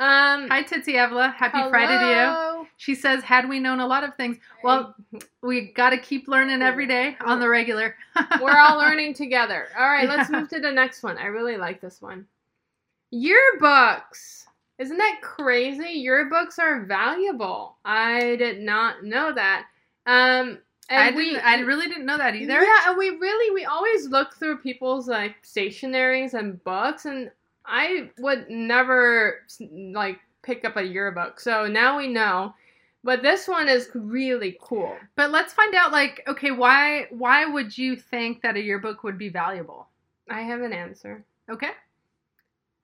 Um, 0.00 0.48
Hi, 0.48 0.62
Tootsie 0.62 0.96
Avila. 0.96 1.28
Happy 1.28 1.58
Friday 1.68 1.98
to 1.98 2.06
you. 2.06 2.14
hello. 2.14 2.66
She 2.78 2.94
says, 2.94 3.22
had 3.22 3.46
we 3.46 3.58
known 3.60 3.80
a 3.80 3.86
lot 3.86 4.02
of 4.02 4.14
things, 4.14 4.38
well, 4.64 4.94
we 5.42 5.72
got 5.72 5.90
to 5.90 5.98
keep 5.98 6.26
learning 6.26 6.62
every 6.62 6.86
day 6.86 7.18
on 7.20 7.38
the 7.38 7.46
regular. 7.46 7.94
we're 8.40 8.58
all 8.58 8.78
learning 8.78 9.12
together. 9.12 9.68
All 9.78 9.90
right, 9.90 10.08
let's 10.08 10.30
move 10.30 10.48
to 10.48 10.58
the 10.60 10.72
next 10.72 11.02
one. 11.02 11.18
I 11.18 11.26
really 11.26 11.58
like 11.58 11.82
this 11.82 12.00
one. 12.00 12.24
Yearbooks. 13.12 14.46
Isn't 14.80 14.96
that 14.96 15.20
crazy? 15.20 16.02
Yearbooks 16.06 16.58
are 16.58 16.86
valuable. 16.86 17.76
I 17.84 18.36
did 18.36 18.60
not 18.60 19.04
know 19.04 19.30
that. 19.34 19.66
Um, 20.06 20.58
and 20.88 21.14
I, 21.14 21.16
we, 21.16 21.26
didn't, 21.26 21.44
I 21.44 21.60
really 21.60 21.86
didn't 21.86 22.06
know 22.06 22.16
that 22.16 22.34
either. 22.34 22.62
Yeah, 22.62 22.88
and 22.88 22.96
we 22.96 23.10
really 23.10 23.54
we 23.54 23.66
always 23.66 24.08
look 24.08 24.34
through 24.34 24.56
people's 24.58 25.06
like 25.06 25.36
stationaries 25.42 26.32
and 26.32 26.64
books, 26.64 27.04
and 27.04 27.30
I 27.66 28.08
would 28.18 28.48
never 28.48 29.42
like 29.92 30.18
pick 30.42 30.64
up 30.64 30.78
a 30.78 30.82
yearbook. 30.82 31.40
So 31.40 31.66
now 31.66 31.98
we 31.98 32.08
know. 32.08 32.54
But 33.04 33.22
this 33.22 33.46
one 33.46 33.68
is 33.68 33.90
really 33.94 34.58
cool. 34.62 34.96
But 35.14 35.30
let's 35.30 35.52
find 35.52 35.74
out, 35.74 35.92
like, 35.92 36.22
okay, 36.26 36.52
why 36.52 37.06
why 37.10 37.44
would 37.44 37.76
you 37.76 37.96
think 37.96 38.40
that 38.42 38.56
a 38.56 38.62
yearbook 38.62 39.04
would 39.04 39.18
be 39.18 39.28
valuable? 39.28 39.88
I 40.30 40.40
have 40.40 40.62
an 40.62 40.72
answer. 40.72 41.22
Okay. 41.50 41.70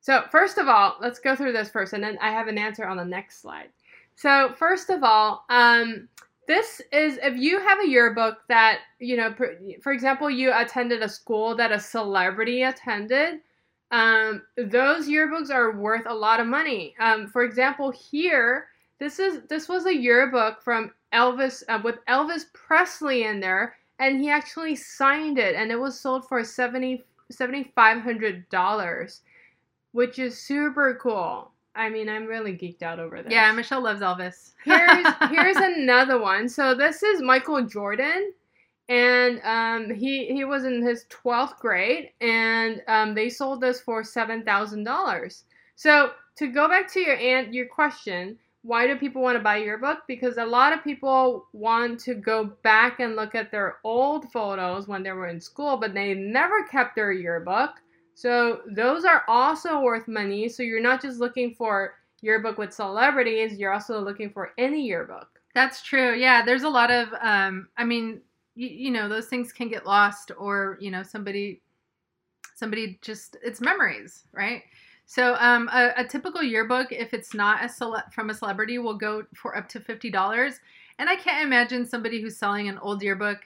So, 0.06 0.22
first 0.30 0.56
of 0.56 0.68
all, 0.68 0.94
let's 1.00 1.18
go 1.18 1.34
through 1.34 1.50
this 1.50 1.68
first, 1.68 1.92
and 1.92 2.00
then 2.00 2.16
I 2.22 2.30
have 2.30 2.46
an 2.46 2.58
answer 2.58 2.86
on 2.86 2.96
the 2.96 3.04
next 3.04 3.42
slide. 3.42 3.70
So, 4.14 4.54
first 4.56 4.88
of 4.88 5.02
all, 5.02 5.44
um, 5.50 6.08
this 6.46 6.80
is 6.92 7.18
if 7.25 7.36
you 7.36 7.58
have 7.58 7.80
a 7.80 7.88
yearbook 7.88 8.38
that, 8.48 8.82
you 9.00 9.16
know, 9.16 9.34
for, 9.82 9.90
example, 9.90 10.30
you 10.30 10.52
attended 10.54 11.02
a 11.02 11.08
school 11.08 11.56
that 11.56 11.72
a 11.72 11.80
celebrity 11.80 12.62
attended, 12.62 13.40
um, 13.90 14.42
those 14.56 15.08
yearbooks 15.08 15.50
are 15.50 15.76
worth 15.76 16.06
a 16.06 16.14
lot 16.14 16.38
of 16.38 16.46
money. 16.46 16.94
Um, 17.00 17.26
for 17.26 17.42
example, 17.42 17.90
here, 17.90 18.68
this 19.00 19.18
is 19.18 19.40
this 19.48 19.68
was 19.68 19.86
a 19.86 19.96
yearbook 19.96 20.62
from 20.62 20.92
Elvis 21.12 21.64
uh, 21.68 21.80
with 21.82 21.96
Elvis 22.08 22.44
Presley 22.52 23.25
in 23.25 23.40
there, 23.40 23.75
and 23.98 24.20
he 24.20 24.30
actually 24.30 24.76
signed 24.76 25.36
it, 25.36 25.56
and 25.56 25.72
it 25.72 25.80
was 25.80 25.98
sold 25.98 26.28
for 26.28 26.44
seventy 26.44 27.02
seventy 27.28 27.72
five 27.75 28.02
hundred 28.02 28.48
dollars 28.50 29.22
which 29.96 30.18
is 30.18 30.38
super 30.38 30.98
cool. 31.02 31.50
I 31.74 31.88
mean, 31.88 32.10
I'm 32.10 32.26
really 32.26 32.52
geeked 32.52 32.82
out 32.82 32.98
over 32.98 33.22
this. 33.22 33.32
Yeah, 33.32 33.50
Michelle 33.52 33.82
loves 33.82 34.02
Elvis. 34.02 34.52
here's 34.64 35.06
here's 35.30 35.56
another 35.56 36.20
one. 36.20 36.50
So 36.50 36.74
this 36.74 37.02
is 37.02 37.22
Michael 37.22 37.62
Jordan, 37.62 38.34
and 38.90 39.40
um, 39.42 39.94
he 39.94 40.26
he 40.26 40.44
was 40.44 40.64
in 40.64 40.82
his 40.82 41.06
twelfth 41.08 41.58
grade, 41.60 42.10
and 42.20 42.82
um, 42.88 43.14
they 43.14 43.30
sold 43.30 43.62
this 43.62 43.80
for 43.80 44.04
seven 44.04 44.44
thousand 44.44 44.84
dollars. 44.84 45.44
So 45.76 46.10
to 46.36 46.48
go 46.48 46.68
back 46.68 46.92
to 46.92 47.00
your 47.00 47.16
aunt, 47.16 47.54
your 47.54 47.66
question, 47.66 48.38
why 48.60 48.86
do 48.86 48.96
people 48.96 49.22
want 49.22 49.38
to 49.38 49.42
buy 49.42 49.56
a 49.56 49.64
yearbook? 49.64 50.00
Because 50.06 50.36
a 50.36 50.44
lot 50.44 50.74
of 50.74 50.84
people 50.84 51.46
want 51.54 52.00
to 52.00 52.12
go 52.12 52.52
back 52.62 53.00
and 53.00 53.16
look 53.16 53.34
at 53.34 53.50
their 53.50 53.78
old 53.82 54.30
photos 54.30 54.88
when 54.88 55.02
they 55.02 55.12
were 55.12 55.28
in 55.28 55.40
school, 55.40 55.78
but 55.78 55.94
they 55.94 56.12
never 56.12 56.64
kept 56.64 56.96
their 56.96 57.12
yearbook. 57.12 57.80
So 58.16 58.62
those 58.66 59.04
are 59.04 59.25
also 59.28 59.80
worth 59.82 60.08
money. 60.08 60.49
So 60.49 60.62
you're 60.62 60.80
not 60.80 61.02
just 61.02 61.20
looking 61.20 61.54
for 61.54 61.96
yearbook 62.23 62.56
with 62.56 62.73
celebrities, 62.73 63.58
you're 63.58 63.75
also 63.75 64.00
looking 64.00 64.30
for 64.30 64.54
any 64.56 64.87
yearbook. 64.87 65.28
That's 65.54 65.82
true. 65.82 66.14
Yeah, 66.14 66.42
there's 66.42 66.62
a 66.62 66.68
lot 66.68 66.90
of 66.90 67.08
um 67.20 67.68
I 67.76 67.85
mean, 67.85 68.23
you, 68.54 68.68
you 68.68 68.90
know, 68.90 69.06
those 69.06 69.26
things 69.26 69.52
can 69.52 69.68
get 69.68 69.85
lost 69.85 70.32
or, 70.38 70.78
you 70.80 70.90
know, 70.90 71.02
somebody 71.02 71.61
somebody 72.54 72.99
just 73.02 73.37
it's 73.42 73.61
memories, 73.61 74.25
right? 74.32 74.62
So 75.04 75.37
um 75.38 75.68
a, 75.70 75.92
a 75.99 76.04
typical 76.04 76.42
yearbook 76.42 76.92
if 76.92 77.12
it's 77.12 77.35
not 77.35 77.62
a 77.62 77.68
cele- 77.68 78.04
from 78.12 78.30
a 78.30 78.35
celebrity 78.35 78.78
will 78.78 78.96
go 78.96 79.25
for 79.35 79.58
up 79.58 79.68
to 79.70 79.80
$50. 79.80 80.58
And 80.99 81.11
I 81.11 81.16
can't 81.16 81.44
imagine 81.44 81.85
somebody 81.85 82.23
who's 82.23 82.38
selling 82.38 82.68
an 82.70 82.78
old 82.78 83.02
yearbook 83.02 83.40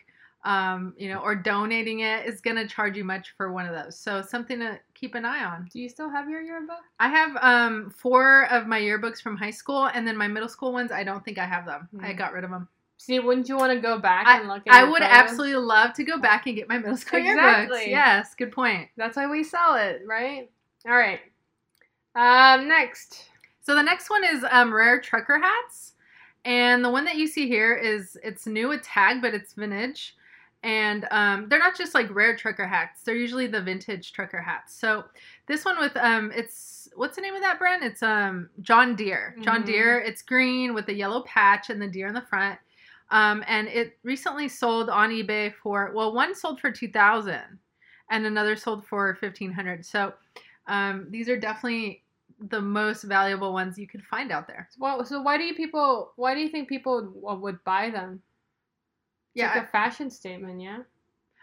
um, 0.44 0.94
you 0.96 1.08
know, 1.08 1.18
or 1.20 1.34
donating 1.34 2.00
it 2.00 2.26
is 2.26 2.40
going 2.40 2.56
to 2.56 2.66
charge 2.66 2.96
you 2.96 3.04
much 3.04 3.34
for 3.36 3.52
one 3.52 3.66
of 3.66 3.74
those. 3.74 3.98
So 3.98 4.22
something 4.22 4.58
to 4.60 4.78
keep 4.94 5.14
an 5.14 5.24
eye 5.24 5.44
on. 5.44 5.68
Do 5.72 5.80
you 5.80 5.88
still 5.88 6.08
have 6.08 6.28
your 6.30 6.40
yearbook? 6.42 6.78
I 6.98 7.08
have 7.08 7.36
um, 7.42 7.90
four 7.90 8.46
of 8.50 8.66
my 8.66 8.80
yearbooks 8.80 9.20
from 9.20 9.36
high 9.36 9.50
school, 9.50 9.86
and 9.86 10.06
then 10.06 10.16
my 10.16 10.28
middle 10.28 10.48
school 10.48 10.72
ones. 10.72 10.92
I 10.92 11.04
don't 11.04 11.24
think 11.24 11.38
I 11.38 11.44
have 11.44 11.66
them. 11.66 11.88
I 12.00 12.12
Hmm. 12.12 12.18
got 12.18 12.32
rid 12.32 12.44
of 12.44 12.50
them. 12.50 12.68
See, 12.96 13.18
wouldn't 13.18 13.48
you 13.48 13.56
want 13.56 13.72
to 13.72 13.80
go 13.80 13.98
back 13.98 14.26
I, 14.26 14.38
and 14.40 14.48
look 14.48 14.62
at 14.66 14.74
I 14.74 14.84
would 14.84 15.02
photos? 15.02 15.18
absolutely 15.18 15.56
love 15.56 15.94
to 15.94 16.04
go 16.04 16.18
back 16.18 16.46
and 16.46 16.54
get 16.54 16.68
my 16.68 16.76
middle 16.78 16.96
school 16.98 17.18
Exactly. 17.18 17.78
yearbooks. 17.78 17.86
Yes, 17.86 18.34
good 18.34 18.52
point. 18.52 18.88
That's 18.98 19.16
why 19.16 19.26
we 19.26 19.42
sell 19.42 19.74
it, 19.76 20.02
right? 20.06 20.50
All 20.86 20.92
right. 20.96 21.20
Um, 22.14 22.68
next. 22.68 23.26
So 23.62 23.74
the 23.74 23.82
next 23.82 24.10
one 24.10 24.24
is 24.24 24.44
um, 24.50 24.72
rare 24.74 25.00
trucker 25.00 25.38
hats, 25.38 25.94
and 26.44 26.84
the 26.84 26.90
one 26.90 27.04
that 27.04 27.16
you 27.16 27.26
see 27.26 27.46
here 27.46 27.74
is 27.74 28.18
it's 28.22 28.46
new 28.46 28.68
with 28.68 28.82
tag, 28.82 29.22
but 29.22 29.32
it's 29.34 29.52
vintage, 29.54 30.16
and 30.62 31.06
um, 31.10 31.48
they're 31.48 31.58
not 31.58 31.76
just 31.76 31.94
like 31.94 32.14
rare 32.14 32.36
trucker 32.36 32.66
hats. 32.66 33.02
They're 33.02 33.14
usually 33.16 33.46
the 33.46 33.62
vintage 33.62 34.12
trucker 34.12 34.40
hats. 34.42 34.74
So 34.74 35.04
this 35.46 35.64
one 35.64 35.78
with 35.78 35.96
um, 35.96 36.30
it's 36.34 36.88
what's 36.96 37.16
the 37.16 37.22
name 37.22 37.34
of 37.34 37.40
that 37.42 37.58
brand? 37.58 37.82
It's 37.82 38.02
um 38.02 38.50
John 38.60 38.94
Deere. 38.96 39.34
John 39.40 39.62
Mhm. 39.62 39.66
Deere. 39.66 40.00
It's 40.00 40.22
green 40.22 40.74
with 40.74 40.88
a 40.88 40.94
yellow 40.94 41.22
patch 41.22 41.70
and 41.70 41.80
the 41.80 41.88
deer 41.88 42.08
in 42.08 42.14
the 42.14 42.20
front. 42.22 42.58
Um, 43.10 43.42
and 43.48 43.66
it 43.68 43.98
recently 44.04 44.48
sold 44.48 44.88
on 44.88 45.10
eBay 45.10 45.52
for 45.54 45.92
well, 45.94 46.12
one 46.14 46.34
sold 46.34 46.60
for 46.60 46.70
two 46.70 46.88
thousand, 46.88 47.58
and 48.10 48.26
another 48.26 48.54
sold 48.54 48.86
for 48.86 49.14
fifteen 49.14 49.52
hundred. 49.52 49.84
So 49.84 50.12
um, 50.66 51.06
these 51.10 51.28
are 51.28 51.36
definitely 51.38 52.02
the 52.48 52.60
most 52.60 53.02
valuable 53.02 53.52
ones 53.52 53.78
you 53.78 53.86
could 53.86 54.04
find 54.04 54.30
out 54.30 54.46
there. 54.46 54.68
Well, 54.78 55.04
so 55.04 55.20
why 55.20 55.36
do 55.38 55.44
you 55.44 55.54
people? 55.54 56.12
Why 56.16 56.34
do 56.34 56.40
you 56.40 56.48
think 56.48 56.68
people 56.68 57.10
would 57.14 57.62
buy 57.64 57.90
them? 57.90 58.22
It's 59.34 59.42
Yeah, 59.42 59.54
like 59.54 59.64
a 59.64 59.66
fashion 59.66 60.10
statement, 60.10 60.60
yeah. 60.60 60.78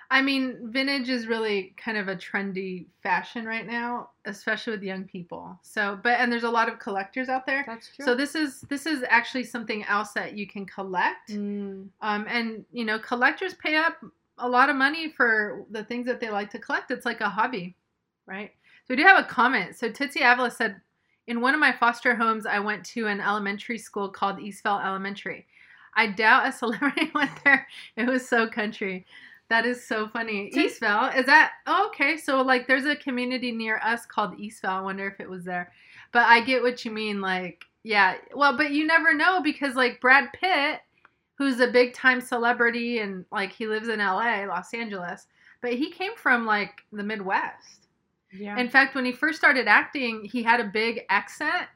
I 0.09 0.21
mean, 0.21 0.71
vintage 0.71 1.09
is 1.09 1.27
really 1.27 1.73
kind 1.75 1.97
of 1.97 2.07
a 2.07 2.15
trendy 2.15 2.85
fashion 3.03 3.45
right 3.45 3.67
now, 3.67 4.11
especially 4.25 4.71
with 4.71 4.83
young 4.83 5.03
people. 5.03 5.59
So, 5.63 5.99
but 6.01 6.19
and 6.19 6.31
there's 6.31 6.43
a 6.43 6.49
lot 6.49 6.69
of 6.69 6.79
collectors 6.79 7.27
out 7.27 7.45
there. 7.45 7.65
That's 7.67 7.93
true. 7.93 8.05
So 8.05 8.15
this 8.15 8.33
is 8.33 8.61
this 8.61 8.85
is 8.85 9.03
actually 9.09 9.43
something 9.43 9.83
else 9.83 10.13
that 10.13 10.37
you 10.37 10.47
can 10.47 10.65
collect. 10.65 11.31
Mm. 11.31 11.89
Um, 12.01 12.25
and 12.29 12.63
you 12.71 12.85
know, 12.85 12.99
collectors 12.99 13.53
pay 13.55 13.75
up 13.75 13.97
a 14.37 14.47
lot 14.47 14.69
of 14.69 14.77
money 14.77 15.09
for 15.09 15.65
the 15.71 15.83
things 15.83 16.05
that 16.05 16.21
they 16.21 16.29
like 16.29 16.51
to 16.51 16.59
collect. 16.59 16.89
It's 16.91 17.05
like 17.05 17.19
a 17.19 17.29
hobby, 17.29 17.75
right? 18.25 18.51
So 18.87 18.93
we 18.93 18.95
do 18.95 19.03
have 19.03 19.19
a 19.19 19.27
comment. 19.27 19.75
So 19.75 19.91
Tootsie 19.91 20.21
Avila 20.21 20.51
said, 20.51 20.79
in 21.25 21.41
one 21.41 21.53
of 21.53 21.59
my 21.59 21.73
foster 21.73 22.15
homes, 22.15 22.45
I 22.45 22.59
went 22.59 22.85
to 22.85 23.07
an 23.07 23.19
elementary 23.19 23.77
school 23.77 24.07
called 24.07 24.37
Eastvale 24.37 24.85
Elementary. 24.85 25.45
I 25.97 26.07
doubt 26.07 26.47
a 26.47 26.51
celebrity 26.53 27.11
went 27.13 27.31
there. 27.43 27.67
It 27.97 28.07
was 28.07 28.27
so 28.27 28.47
country. 28.47 29.05
That 29.49 29.65
is 29.65 29.85
so 29.85 30.07
funny. 30.07 30.51
Eastvale 30.53 31.17
is 31.17 31.25
that? 31.25 31.53
Oh, 31.65 31.87
okay. 31.87 32.17
So 32.17 32.41
like, 32.41 32.67
there's 32.67 32.85
a 32.85 32.95
community 32.95 33.51
near 33.51 33.79
us 33.83 34.05
called 34.05 34.37
Eastvale. 34.37 34.69
I 34.69 34.81
wonder 34.81 35.07
if 35.07 35.19
it 35.19 35.29
was 35.29 35.43
there. 35.43 35.71
But 36.11 36.23
I 36.27 36.41
get 36.41 36.61
what 36.61 36.83
you 36.85 36.91
mean. 36.91 37.21
Like, 37.21 37.63
yeah. 37.83 38.15
Well, 38.35 38.55
but 38.55 38.71
you 38.71 38.85
never 38.85 39.13
know 39.13 39.41
because 39.41 39.75
like 39.75 40.01
Brad 40.01 40.29
Pitt 40.33 40.81
who's 41.37 41.59
a 41.59 41.67
big 41.67 41.93
time 41.93 42.19
celebrity 42.19 42.99
and 42.99 43.23
like 43.31 43.51
he 43.51 43.67
lives 43.67 43.87
in 43.87 43.99
LA, 43.99 44.45
Los 44.47 44.73
Angeles, 44.73 45.27
but 45.61 45.73
he 45.73 45.91
came 45.91 46.15
from 46.15 46.45
like 46.45 46.81
the 46.91 47.03
Midwest. 47.03 47.87
Yeah. 48.31 48.57
In 48.57 48.69
fact, 48.69 48.95
when 48.95 49.05
he 49.05 49.11
first 49.11 49.37
started 49.37 49.67
acting, 49.67 50.25
he 50.25 50.43
had 50.43 50.59
a 50.59 50.65
big 50.65 51.01
accent. 51.09 51.67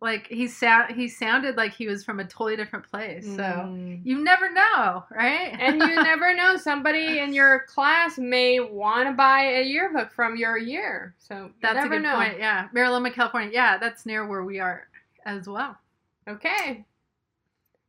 Like 0.00 0.28
he 0.28 0.46
sound 0.46 0.94
he 0.94 1.08
sounded 1.08 1.56
like 1.56 1.72
he 1.74 1.88
was 1.88 2.04
from 2.04 2.20
a 2.20 2.24
totally 2.24 2.54
different 2.56 2.88
place. 2.88 3.24
So 3.26 3.42
Mm. 3.42 4.00
you 4.04 4.22
never 4.22 4.52
know, 4.52 5.04
right? 5.10 5.56
and 5.58 5.80
you 5.80 5.94
never 6.02 6.34
know 6.34 6.56
somebody 6.56 7.18
in 7.18 7.32
your 7.32 7.64
class 7.66 8.16
may 8.16 8.60
want 8.60 9.08
to 9.08 9.12
buy 9.14 9.42
a 9.42 9.62
yearbook 9.64 10.12
from 10.12 10.36
your 10.36 10.56
year 10.56 11.14
so 11.18 11.50
that's 11.60 11.84
a 11.84 11.88
good 11.88 12.02
know 12.02 12.14
point. 12.14 12.38
Yeah, 12.38 12.68
Marilyn, 12.72 13.10
California. 13.12 13.50
Yeah, 13.52 13.76
that's 13.78 14.06
near 14.06 14.24
where 14.26 14.44
we 14.44 14.60
are 14.60 14.86
as 15.26 15.48
well. 15.48 15.76
okay 16.28 16.84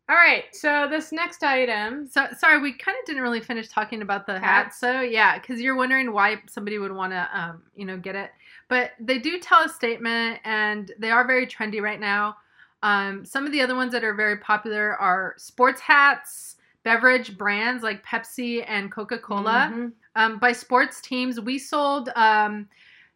all 0.10 0.16
right 0.16 0.46
so 0.54 0.88
this 0.90 1.12
next 1.12 1.44
item 1.44 2.08
So 2.08 2.26
sorry, 2.38 2.60
we 2.60 2.74
kind 2.74 2.98
of 3.00 3.06
didn't 3.06 3.22
really 3.22 3.42
finish 3.42 3.68
talking 3.68 4.02
about 4.02 4.26
the 4.26 4.40
hat. 4.40 4.64
Hats? 4.66 4.80
So 4.80 5.02
yeah, 5.02 5.38
because 5.38 5.62
you're 5.62 5.76
wondering 5.76 6.12
why 6.12 6.42
somebody 6.48 6.80
would 6.80 6.92
want 6.92 7.14
to, 7.14 7.30
um, 7.32 7.62
you 7.76 7.86
know, 7.86 7.96
get 7.98 8.16
it. 8.16 8.32
But 8.70 8.92
they 9.00 9.18
do 9.20 9.40
tell 9.40 9.64
a 9.64 9.70
statement, 9.70 10.40
and 10.46 10.92
they 10.98 11.12
are 11.12 11.28
very 11.28 11.46
trendy 11.46 11.82
right 11.82 12.00
now. 12.00 12.38
Um, 12.82 13.26
some 13.26 13.46
of 13.46 13.52
the 13.52 13.62
other 13.62 13.76
ones 13.76 13.92
that 13.92 14.04
are 14.06 14.14
very 14.14 14.38
popular 14.38 14.96
are 14.96 15.36
sports 15.38 15.82
hats, 15.82 16.56
beverage 16.84 17.38
brands 17.38 17.84
like 17.84 18.06
Pepsi 18.06 18.64
and 18.66 18.90
Coca 18.92 19.18
Cola. 19.18 19.70
Mhm. 19.74 19.92
Um, 20.16 20.40
by 20.40 20.54
sports 20.54 21.02
teams, 21.02 21.42
we 21.42 21.58
sold, 21.60 22.10
um, 22.16 22.70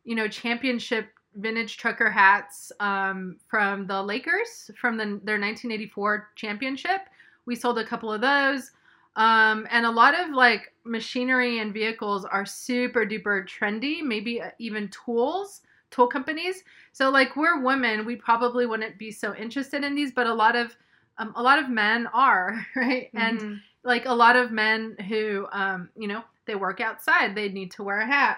you 0.04 0.16
know, 0.16 0.28
championship 0.28 1.08
vintage 1.36 1.78
trucker 1.78 2.12
hats 2.12 2.72
um, 2.80 3.38
from 3.48 3.88
the 3.88 4.02
Lakers 4.02 4.70
from 4.78 4.98
the, 4.98 5.06
their 5.24 5.40
1984 5.40 6.30
championship. 6.36 7.10
We 7.46 7.56
sold 7.56 7.80
a 7.80 7.86
couple 7.86 8.12
of 8.12 8.22
those. 8.22 8.72
Um, 9.16 9.68
and 9.70 9.86
a 9.86 9.92
lot 9.92 10.20
of 10.20 10.32
like 10.32 10.74
machinery 10.86 11.60
and 11.60 11.74
vehicles 11.74 12.26
are 12.26 12.46
super 12.46 13.06
duper 13.06 13.48
trendy, 13.48 14.02
maybe 14.02 14.42
uh, 14.42 14.50
even 14.60 14.90
tools, 14.90 15.62
tool 15.92 16.08
companies. 16.08 16.64
So 16.94 17.10
like 17.10 17.36
we're 17.36 17.62
women, 17.62 18.06
we 18.06 18.16
probably 18.16 18.66
wouldn't 18.66 18.98
be 18.98 19.12
so 19.12 19.36
interested 19.36 19.84
in 19.84 19.94
these, 19.96 20.12
but 20.12 20.28
a 20.28 20.34
lot 20.34 20.56
of 20.56 20.76
um, 21.20 21.32
a 21.36 21.44
lot 21.44 21.60
of 21.60 21.70
men 21.70 22.08
are, 22.08 22.66
right? 22.76 23.12
And 23.16 23.44
Mhm. 23.44 23.62
like 23.84 24.06
a 24.06 24.14
lot 24.14 24.36
of 24.36 24.52
men 24.52 24.96
who 25.10 25.48
um 25.52 25.90
you 25.96 26.08
know 26.08 26.24
they 26.46 26.56
work 26.56 26.80
outside 26.82 27.36
they 27.36 27.50
need 27.50 27.72
to 27.72 27.84
wear 27.84 28.00
a 28.00 28.06
hat 28.06 28.38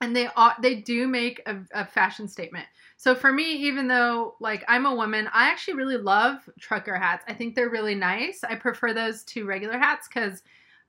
and 0.00 0.14
they 0.14 0.28
are 0.36 0.54
they 0.62 0.76
do 0.76 1.08
make 1.08 1.40
a, 1.46 1.56
a 1.72 1.84
fashion 1.84 2.28
statement 2.28 2.66
so 2.98 3.14
for 3.14 3.32
me 3.32 3.52
even 3.52 3.88
though 3.88 4.34
like 4.40 4.62
i'm 4.68 4.84
a 4.84 4.94
woman 4.94 5.26
i 5.32 5.48
actually 5.48 5.74
really 5.74 5.96
love 5.96 6.46
trucker 6.58 6.96
hats. 6.96 7.24
I 7.26 7.32
think 7.32 7.54
they're 7.54 7.70
really 7.70 7.94
nice. 7.94 8.44
I 8.44 8.56
prefer 8.56 8.92
those 8.92 9.24
to 9.24 9.46
regular 9.46 9.78
hats 9.78 10.08
because 10.08 10.42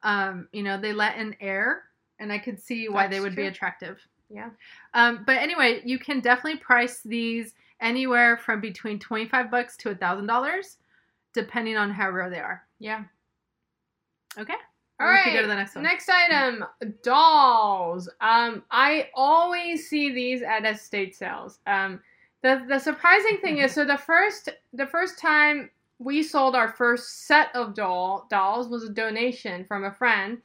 um 0.04 0.50
you 0.52 0.64
know 0.64 0.78
they 0.78 0.92
let 0.92 1.18
in 1.18 1.36
air 1.40 1.84
and 2.20 2.34
i 2.34 2.38
could 2.38 2.60
see 2.60 2.90
why 2.90 3.08
they 3.08 3.16
That's 3.18 3.24
would 3.24 3.36
be 3.36 3.46
attractive. 3.48 4.06
Yeah. 4.30 4.50
Um, 4.94 5.24
but 5.26 5.38
anyway, 5.38 5.82
you 5.86 5.98
can 5.98 6.20
definitely 6.20 6.60
price 6.60 7.02
these 7.02 7.56
anywhere 7.80 8.38
from 8.38 8.62
between 8.62 9.00
twenty 9.00 9.28
five 9.28 9.50
bucks 9.50 9.76
to 9.78 9.90
a 9.90 9.96
thousand 9.96 10.28
dollars, 10.28 10.78
depending 11.34 11.78
on 11.78 11.90
how 11.92 12.10
rare 12.12 12.30
they 12.30 12.40
are. 12.40 12.62
yeah. 12.80 13.04
Okay. 14.38 14.54
All 15.00 15.08
We 15.26 15.34
go 15.34 15.42
to 15.42 15.48
the 15.48 15.56
next 15.56 15.76
one. 15.76 15.84
next 15.84 16.10
item 16.10 16.66
dolls 17.04 18.10
um 18.22 18.64
i 18.72 19.08
always 19.14 19.90
see 19.90 20.14
these 20.14 20.42
at 20.42 20.66
estate 20.66 21.16
sales 21.16 21.60
um 21.68 22.00
the 22.42 22.64
the 22.68 22.80
surprising 22.80 23.38
thing 23.42 23.58
is 23.60 23.74
so 23.76 23.86
the 23.86 23.98
first 23.98 24.50
the 24.74 24.86
first 24.88 25.18
time 25.20 25.70
we 26.00 26.24
sold 26.24 26.56
our 26.56 26.70
first 26.70 27.28
set 27.28 27.54
of 27.56 27.74
doll 27.74 28.28
dolls 28.30 28.68
was 28.70 28.84
a 28.84 28.90
donation 28.90 29.66
from 29.66 29.84
a 29.86 29.92
friend 29.92 30.38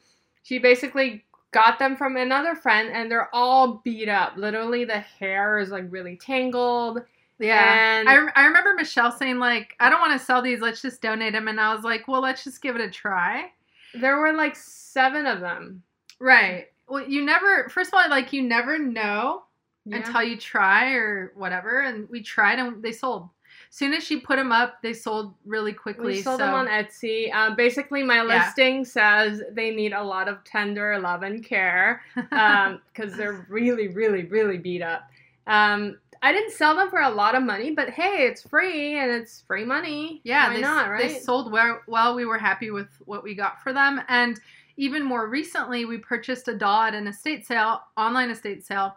she 0.42 0.58
basically 0.58 1.24
got 1.52 1.78
them 1.78 1.94
from 1.96 2.16
another 2.16 2.54
friend 2.56 2.90
and 2.92 3.10
they're 3.10 3.32
all 3.34 3.80
beat 3.84 4.08
up 4.08 4.36
literally 4.36 4.84
the 4.84 4.98
hair 4.98 5.58
is 5.58 5.70
like 5.70 5.84
really 5.88 6.16
tangled 6.16 7.00
Yeah. 7.38 7.98
and 8.00 8.08
I, 8.08 8.14
I 8.34 8.44
remember 8.46 8.74
Michelle 8.74 9.12
saying 9.12 9.38
like, 9.38 9.74
I 9.78 9.88
don't 9.88 10.00
want 10.00 10.18
to 10.18 10.24
sell 10.24 10.42
these. 10.42 10.60
Let's 10.60 10.82
just 10.82 11.00
donate 11.02 11.32
them. 11.32 11.46
And 11.48 11.60
I 11.60 11.74
was 11.74 11.82
like, 11.84 12.06
well, 12.08 12.20
let's 12.22 12.42
just 12.44 12.60
give 12.62 12.74
it 12.76 12.80
a 12.80 12.88
try. 12.90 13.50
There 13.94 14.18
were 14.18 14.32
like 14.32 14.56
seven 14.56 15.26
of 15.26 15.40
them 15.40 15.82
Right. 16.20 16.68
Well, 16.88 17.06
you 17.06 17.24
never. 17.24 17.68
First 17.68 17.92
of 17.92 17.94
all, 17.98 18.08
like 18.08 18.32
you 18.32 18.42
never 18.42 18.78
know 18.78 19.42
Yeah. 19.84 19.96
until 19.98 20.22
you 20.22 20.36
try 20.36 20.92
or 20.92 21.32
whatever. 21.34 21.80
And 21.80 22.08
we 22.08 22.22
tried 22.22 22.58
and 22.58 22.82
they 22.82 22.92
sold. 22.92 23.28
soon 23.70 23.92
as 23.92 24.04
she 24.04 24.20
put 24.20 24.36
them 24.36 24.52
up, 24.52 24.80
they 24.82 24.92
sold 24.92 25.34
really 25.44 25.72
quickly. 25.72 26.06
We 26.14 26.22
sold 26.22 26.38
so 26.40 26.46
them 26.46 26.54
on 26.54 26.66
Etsy. 26.68 27.34
Um, 27.34 27.56
basically, 27.56 28.02
my 28.04 28.16
Yeah. 28.24 28.44
listing 28.46 28.84
says 28.84 29.42
they 29.50 29.70
need 29.74 29.92
a 29.92 30.02
lot 30.02 30.28
of 30.28 30.42
tender 30.44 30.98
love 30.98 31.22
and 31.24 31.44
care 31.44 32.02
because 32.14 33.16
they're 33.16 33.44
really, 33.48 33.88
really, 33.88 34.24
really 34.24 34.58
beat 34.58 34.82
up. 34.82 35.10
Um, 35.46 35.98
I 36.24 36.32
didn't 36.32 36.52
sell 36.52 36.74
them 36.74 36.88
for 36.88 37.00
a 37.02 37.10
lot 37.10 37.34
of 37.34 37.42
money, 37.42 37.72
but 37.72 37.90
hey, 37.90 38.26
it's 38.26 38.40
free 38.42 38.98
and 38.98 39.10
it's 39.10 39.42
free 39.46 39.64
money. 39.64 40.22
yeah, 40.24 40.48
why 40.48 40.54
they, 40.54 40.60
not? 40.62 40.98
they 40.98 41.18
sold 41.18 41.52
well. 41.52 41.80
Well, 41.86 42.14
we 42.14 42.24
were 42.24 42.38
happy 42.38 42.70
with 42.70 42.88
what 43.04 43.22
we 43.22 43.34
got 43.34 43.62
for 43.62 43.74
them, 43.74 44.00
and 44.08 44.40
even 44.78 45.04
more 45.04 45.28
recently, 45.28 45.84
we 45.84 45.98
purchased 45.98 46.48
a 46.48 46.54
doll 46.54 46.80
at 46.82 46.94
an 46.94 47.06
estate 47.06 47.46
sale, 47.46 47.82
online 47.98 48.30
estate 48.30 48.64
sale, 48.64 48.96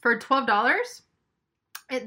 for 0.00 0.18
twelve 0.18 0.48
dollars. 0.48 1.02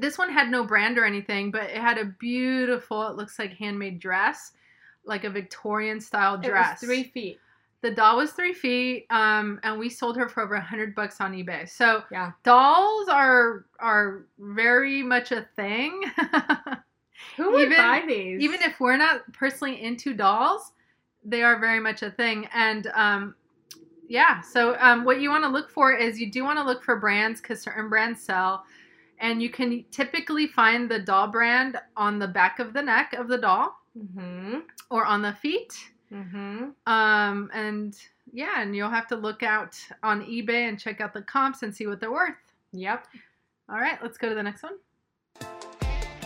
This 0.00 0.18
one 0.18 0.30
had 0.30 0.50
no 0.50 0.64
brand 0.64 0.98
or 0.98 1.04
anything, 1.06 1.50
but 1.50 1.62
it 1.70 1.76
had 1.78 1.96
a 1.96 2.04
beautiful, 2.04 3.06
it 3.08 3.16
looks 3.16 3.38
like 3.38 3.52
handmade 3.54 4.00
dress, 4.00 4.52
like 5.04 5.24
a 5.24 5.30
Victorian 5.30 5.98
style 6.00 6.34
It 6.34 6.42
dress. 6.42 6.82
was 6.82 6.88
three 6.88 7.04
feet. 7.04 7.38
The 7.80 7.90
doll 7.92 8.16
was 8.16 8.32
three 8.32 8.52
feet, 8.52 9.06
um, 9.10 9.60
and 9.62 9.78
we 9.78 9.88
sold 9.88 10.16
her 10.16 10.28
for 10.28 10.42
over 10.42 10.54
a 10.56 10.60
hundred 10.60 10.94
bucks 10.96 11.20
on 11.20 11.32
eBay. 11.32 11.68
So 11.68 12.02
Yeah. 12.10 12.32
dolls 12.42 13.08
are 13.08 13.66
are 13.78 14.24
very 14.38 15.02
much 15.02 15.30
a 15.32 15.42
thing. 15.54 16.02
Who 17.36 17.52
would 17.52 17.62
Even- 17.66 17.76
buy 17.76 18.02
these? 18.06 18.40
Even 18.40 18.62
if 18.62 18.80
we're 18.80 18.96
not 18.96 19.30
personally 19.32 19.82
into 19.82 20.12
dolls, 20.12 20.72
they 21.24 21.42
are 21.42 21.58
very 21.58 21.78
much 21.80 22.02
a 22.02 22.10
thing. 22.10 22.46
And 22.52 22.88
um, 22.94 23.34
yeah, 24.08 24.40
so 24.40 24.76
um, 24.80 25.04
what 25.04 25.20
you 25.20 25.30
want 25.30 25.44
to 25.44 25.50
look 25.50 25.70
for 25.70 25.92
is 25.92 26.18
you 26.20 26.30
do 26.32 26.42
want 26.42 26.58
to 26.58 26.64
look 26.64 26.82
for 26.82 26.96
brands 26.96 27.40
because 27.40 27.60
certain 27.60 27.88
brands 27.88 28.20
sell, 28.22 28.64
and 29.20 29.40
you 29.42 29.50
can 29.50 29.84
typically 29.92 30.46
find 30.48 30.90
the 30.90 30.98
doll 30.98 31.28
brand 31.28 31.76
on 31.96 32.18
the 32.18 32.26
back 32.28 32.58
of 32.58 32.72
the 32.72 32.82
neck 32.82 33.12
of 33.12 33.28
the 33.28 33.38
doll 33.38 33.74
Mm-hmm. 33.96 34.58
or 34.90 35.04
on 35.04 35.22
the 35.22 35.32
feet. 35.32 35.74
Mm-hmm. 36.12 36.70
Um, 36.90 37.50
and 37.52 37.96
yeah, 38.32 38.60
and 38.62 38.74
you'll 38.74 38.90
have 38.90 39.06
to 39.08 39.16
look 39.16 39.42
out 39.42 39.76
on 40.02 40.24
eBay 40.24 40.68
and 40.68 40.78
check 40.78 41.00
out 41.00 41.12
the 41.12 41.22
comps 41.22 41.62
and 41.62 41.74
see 41.74 41.86
what 41.86 42.00
they're 42.00 42.12
worth. 42.12 42.34
Yep. 42.72 43.06
All 43.68 43.78
right, 43.78 43.98
let's 44.02 44.18
go 44.18 44.28
to 44.28 44.34
the 44.34 44.42
next 44.42 44.62
one. 44.62 44.74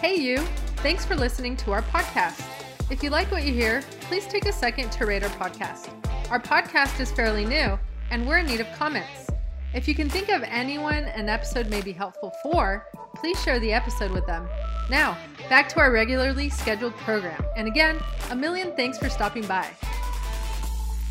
Hey, 0.01 0.17
you. 0.17 0.39
Thanks 0.79 1.05
for 1.05 1.15
listening 1.15 1.57
to 1.59 1.73
our 1.73 1.83
podcast. 1.83 2.45
If 2.91 3.03
you 3.03 3.11
like 3.11 3.31
what 3.31 3.45
you 3.45 3.53
hear, 3.53 3.83
please 4.03 4.27
take 4.27 4.47
a 4.47 4.53
second 4.53 4.91
to 4.93 5.07
rate 5.07 5.23
our 5.23 5.31
podcast. 5.31 5.91
Our 6.31 6.41
podcast 6.41 7.01
is 7.01 7.11
fairly 7.13 7.45
new, 7.45 7.79
and 8.11 8.27
we're 8.27 8.39
in 8.39 8.47
need 8.47 8.61
of 8.61 8.67
comments. 8.77 9.29
If 9.75 9.89
you 9.89 9.95
can 9.95 10.11
think 10.11 10.29
of 10.29 10.43
anyone 10.43 11.05
an 11.05 11.29
episode 11.29 11.71
may 11.71 11.81
be 11.81 11.93
helpful 11.93 12.33
for, 12.43 12.87
please 13.23 13.41
share 13.41 13.61
the 13.61 13.73
episode 13.73 14.11
with 14.11 14.27
them. 14.27 14.49
Now, 14.91 15.17
back 15.49 15.69
to 15.69 15.79
our 15.79 15.93
regularly 15.93 16.49
scheduled 16.51 16.97
program. 16.97 17.41
And 17.57 17.69
again, 17.69 18.01
a 18.31 18.35
million 18.35 18.75
thanks 18.75 18.99
for 18.99 19.09
stopping 19.09 19.47
by. 19.47 19.71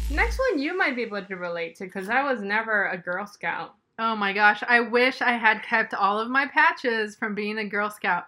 Next 0.09 0.37
one 0.37 0.59
you 0.59 0.77
might 0.77 0.97
be 0.97 1.03
able 1.03 1.23
to 1.23 1.35
relate 1.37 1.77
to 1.77 1.85
because 1.85 2.09
I 2.09 2.21
was 2.21 2.41
never 2.41 2.87
a 2.87 2.97
Girl 2.97 3.25
Scout. 3.25 3.75
Oh 3.97 4.13
my 4.17 4.33
gosh, 4.33 4.61
I 4.67 4.81
wish 4.81 5.21
I 5.21 5.31
had 5.37 5.63
kept 5.63 5.93
all 5.93 6.19
of 6.19 6.29
my 6.29 6.47
patches 6.47 7.15
from 7.15 7.33
being 7.33 7.59
a 7.59 7.65
Girl 7.65 7.89
Scout. 7.89 8.25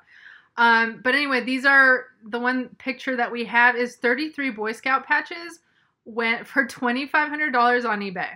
Um, 0.55 1.01
but 1.03 1.13
anyway, 1.13 1.41
these 1.43 1.65
are 1.65 2.05
the 2.29 2.39
one 2.39 2.69
picture 2.77 3.17
that 3.17 3.33
we 3.33 3.43
have 3.43 3.75
is 3.75 3.97
33 3.97 4.51
Boy 4.51 4.71
Scout 4.71 5.05
patches 5.05 5.59
went 6.05 6.47
for 6.47 6.65
$2,500 6.65 7.85
on 7.85 7.99
eBay. 7.99 8.29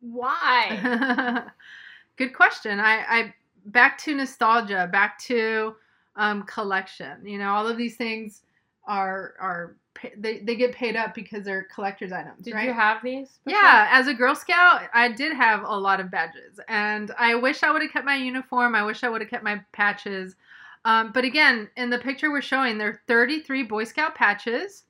Why? 0.00 1.44
Good 2.16 2.34
question. 2.34 2.80
I, 2.80 3.04
I 3.08 3.34
back 3.66 3.98
to 3.98 4.14
nostalgia, 4.14 4.88
back 4.90 5.18
to 5.20 5.74
um, 6.16 6.42
collection. 6.44 7.26
You 7.26 7.38
know, 7.38 7.50
all 7.50 7.66
of 7.66 7.76
these 7.76 7.96
things 7.96 8.42
are 8.86 9.34
are 9.40 9.76
they, 10.16 10.38
they 10.40 10.56
get 10.56 10.72
paid 10.72 10.96
up 10.96 11.14
because 11.14 11.44
they're 11.44 11.64
collector's 11.64 12.12
items. 12.12 12.44
Did 12.44 12.54
right? 12.54 12.66
you 12.66 12.72
have 12.72 13.02
these? 13.02 13.38
before? 13.44 13.60
Yeah, 13.60 13.88
as 13.90 14.08
a 14.08 14.14
Girl 14.14 14.34
Scout, 14.34 14.82
I 14.92 15.08
did 15.08 15.32
have 15.32 15.62
a 15.64 15.76
lot 15.76 16.00
of 16.00 16.10
badges, 16.10 16.60
and 16.68 17.12
I 17.18 17.34
wish 17.34 17.62
I 17.62 17.70
would 17.70 17.82
have 17.82 17.90
kept 17.90 18.04
my 18.04 18.16
uniform. 18.16 18.74
I 18.74 18.82
wish 18.82 19.04
I 19.04 19.08
would 19.08 19.20
have 19.20 19.30
kept 19.30 19.44
my 19.44 19.60
patches. 19.72 20.36
Um, 20.84 21.12
but 21.12 21.24
again, 21.24 21.68
in 21.76 21.88
the 21.88 21.98
picture 21.98 22.30
we're 22.30 22.42
showing, 22.42 22.76
there 22.76 22.88
are 22.88 23.00
33 23.06 23.62
Boy 23.62 23.84
Scout 23.84 24.14
patches. 24.14 24.84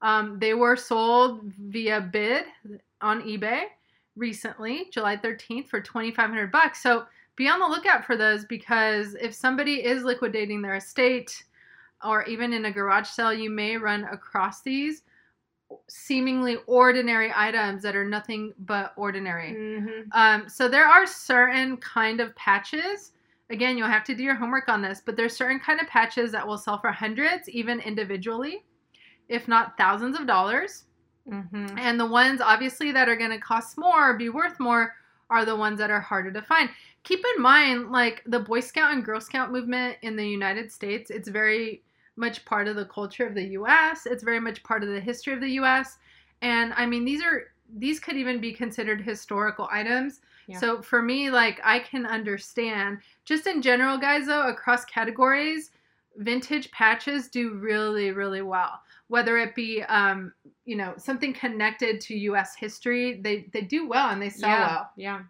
Um, 0.00 0.38
they 0.38 0.54
were 0.54 0.76
sold 0.76 1.40
via 1.58 2.00
bid 2.00 2.44
on 3.00 3.22
eBay 3.22 3.64
recently, 4.16 4.86
July 4.90 5.16
13th, 5.16 5.68
for 5.68 5.80
2,500 5.80 6.50
bucks. 6.50 6.82
So 6.82 7.06
be 7.36 7.48
on 7.48 7.60
the 7.60 7.66
lookout 7.66 8.04
for 8.04 8.16
those 8.16 8.44
because 8.44 9.14
if 9.20 9.34
somebody 9.34 9.84
is 9.84 10.02
liquidating 10.04 10.62
their 10.62 10.76
estate, 10.76 11.44
or 12.04 12.24
even 12.24 12.52
in 12.52 12.66
a 12.66 12.70
garage 12.72 13.08
sale, 13.08 13.32
you 13.32 13.50
may 13.50 13.76
run 13.76 14.04
across 14.04 14.62
these 14.62 15.02
seemingly 15.88 16.56
ordinary 16.66 17.32
items 17.34 17.82
that 17.82 17.96
are 17.96 18.04
nothing 18.04 18.52
but 18.60 18.92
ordinary. 18.96 19.52
Mhm. 19.52 20.06
Um, 20.12 20.48
so 20.48 20.68
there 20.68 20.86
are 20.86 21.06
certain 21.06 21.76
kind 21.78 22.20
of 22.20 22.34
patches. 22.36 23.12
Again, 23.50 23.76
you'll 23.76 23.88
have 23.88 24.04
to 24.04 24.14
do 24.14 24.22
your 24.22 24.34
homework 24.34 24.68
on 24.68 24.82
this, 24.82 25.00
but 25.00 25.16
there's 25.16 25.36
certain 25.36 25.58
kind 25.58 25.80
of 25.80 25.88
patches 25.88 26.30
that 26.32 26.46
will 26.46 26.58
sell 26.58 26.78
for 26.78 26.92
hundreds, 26.92 27.48
even 27.48 27.80
individually, 27.80 28.64
if 29.28 29.48
not 29.48 29.76
thousands 29.76 30.18
of 30.18 30.26
dollars. 30.26 30.84
Mhm. 31.28 31.76
And 31.78 31.98
the 31.98 32.06
ones 32.06 32.40
obviously 32.40 32.92
that 32.92 33.08
are 33.08 33.16
going 33.16 33.30
to 33.30 33.38
cost 33.38 33.76
more, 33.76 34.10
or 34.10 34.14
be 34.14 34.28
worth 34.28 34.60
more, 34.60 34.94
are 35.30 35.44
the 35.44 35.56
ones 35.56 35.78
that 35.78 35.90
are 35.90 36.00
harder 36.00 36.30
to 36.30 36.42
find. 36.42 36.70
Keep 37.06 37.24
in 37.36 37.40
mind, 37.40 37.92
like 37.92 38.24
the 38.26 38.40
Boy 38.40 38.58
Scout 38.58 38.92
and 38.92 39.04
Girl 39.04 39.20
Scout 39.20 39.52
movement 39.52 39.96
in 40.02 40.16
the 40.16 40.26
United 40.26 40.72
States, 40.72 41.08
it's 41.08 41.28
very 41.28 41.84
much 42.16 42.44
part 42.44 42.66
of 42.66 42.74
the 42.74 42.84
culture 42.84 43.24
of 43.24 43.32
the 43.32 43.44
US. 43.60 44.06
It's 44.06 44.24
very 44.24 44.40
much 44.40 44.60
part 44.64 44.82
of 44.82 44.88
the 44.88 44.98
history 44.98 45.32
of 45.32 45.40
the 45.40 45.52
US. 45.60 45.98
And 46.42 46.74
I 46.74 46.84
mean, 46.84 47.04
these 47.04 47.22
are 47.22 47.44
these 47.72 48.00
could 48.00 48.16
even 48.16 48.40
be 48.40 48.52
considered 48.52 49.00
historical 49.00 49.68
items. 49.70 50.20
Yeah. 50.48 50.58
So 50.58 50.82
for 50.82 51.00
me, 51.00 51.30
like 51.30 51.60
I 51.62 51.78
can 51.78 52.06
understand. 52.06 52.98
Just 53.24 53.46
in 53.46 53.62
general, 53.62 53.98
guys, 53.98 54.26
though, 54.26 54.48
across 54.48 54.84
categories, 54.84 55.70
vintage 56.16 56.72
patches 56.72 57.28
do 57.28 57.54
really, 57.54 58.10
really 58.10 58.42
well. 58.42 58.80
Whether 59.06 59.38
it 59.38 59.54
be, 59.54 59.82
um, 59.82 60.32
you 60.64 60.74
know, 60.74 60.94
something 60.96 61.32
connected 61.32 62.00
to 62.00 62.16
U.S. 62.16 62.56
history, 62.56 63.20
they 63.20 63.46
they 63.52 63.60
do 63.60 63.86
well 63.86 64.10
and 64.10 64.20
they 64.20 64.30
sell 64.30 64.50
yeah. 64.50 64.66
well. 64.66 64.90
Yeah. 64.96 65.20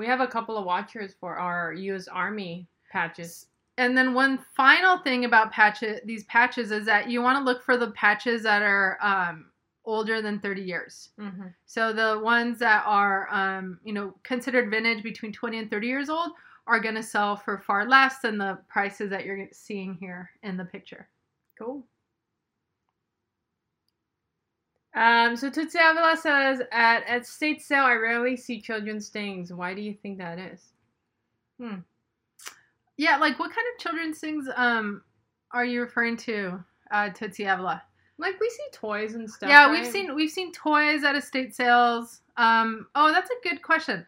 We 0.00 0.06
have 0.06 0.22
a 0.22 0.26
couple 0.26 0.56
of 0.56 0.64
watchers 0.64 1.14
for 1.20 1.36
our 1.36 1.74
U.S. 1.74 2.08
Army 2.08 2.66
patches. 2.90 3.48
And 3.76 3.94
then 3.94 4.14
one 4.14 4.38
final 4.56 4.96
thing 4.96 5.26
about 5.26 5.52
patches, 5.52 6.00
these 6.06 6.24
patches, 6.24 6.70
is 6.70 6.86
that 6.86 7.10
you 7.10 7.20
want 7.20 7.36
to 7.36 7.44
look 7.44 7.62
for 7.62 7.76
the 7.76 7.90
patches 7.90 8.42
that 8.44 8.62
are 8.62 8.96
um, 9.02 9.50
older 9.84 10.22
than 10.22 10.40
30 10.40 10.62
years. 10.62 11.10
Mm-hmm. 11.20 11.48
So 11.66 11.92
the 11.92 12.18
ones 12.18 12.58
that 12.60 12.82
are, 12.86 13.28
um, 13.30 13.78
you 13.84 13.92
know, 13.92 14.14
considered 14.22 14.70
vintage 14.70 15.02
between 15.02 15.34
20 15.34 15.58
and 15.58 15.70
30 15.70 15.86
years 15.86 16.08
old 16.08 16.30
are 16.66 16.80
going 16.80 16.94
to 16.94 17.02
sell 17.02 17.36
for 17.36 17.58
far 17.58 17.86
less 17.86 18.20
than 18.20 18.38
the 18.38 18.58
prices 18.70 19.10
that 19.10 19.26
you're 19.26 19.48
seeing 19.52 19.92
here 19.92 20.30
in 20.42 20.56
the 20.56 20.64
picture. 20.64 21.10
Cool. 21.58 21.84
Um, 24.94 25.36
so 25.36 25.48
Tootsie 25.50 25.78
Avila 25.78 26.16
says, 26.16 26.60
at, 26.72 27.06
at 27.06 27.26
state 27.26 27.62
sale, 27.62 27.84
I 27.84 27.94
rarely 27.94 28.36
see 28.36 28.60
children's 28.60 29.08
things. 29.08 29.52
Why 29.52 29.72
do 29.74 29.82
you 29.82 29.94
think 29.94 30.18
that 30.18 30.38
is? 30.38 30.60
Hmm. 31.60 31.76
Yeah, 32.96 33.16
like 33.16 33.38
what 33.38 33.50
kind 33.50 33.66
of 33.72 33.80
children's 33.80 34.18
things 34.18 34.48
um, 34.56 35.02
are 35.52 35.64
you 35.64 35.80
referring 35.80 36.16
to, 36.18 36.62
uh, 36.90 37.10
Tootsie 37.10 37.44
Avila? 37.44 37.82
Like 38.18 38.38
we 38.38 38.50
see 38.50 38.66
toys 38.72 39.14
and 39.14 39.30
stuff. 39.30 39.48
yeah, 39.48 39.70
we've 39.70 39.86
seen 39.86 40.14
we've 40.14 40.30
seen 40.30 40.52
toys 40.52 41.04
at 41.04 41.16
estate 41.16 41.54
sales. 41.54 42.20
Um, 42.36 42.86
oh, 42.94 43.10
that's 43.12 43.30
a 43.30 43.48
good 43.48 43.62
question. 43.62 44.04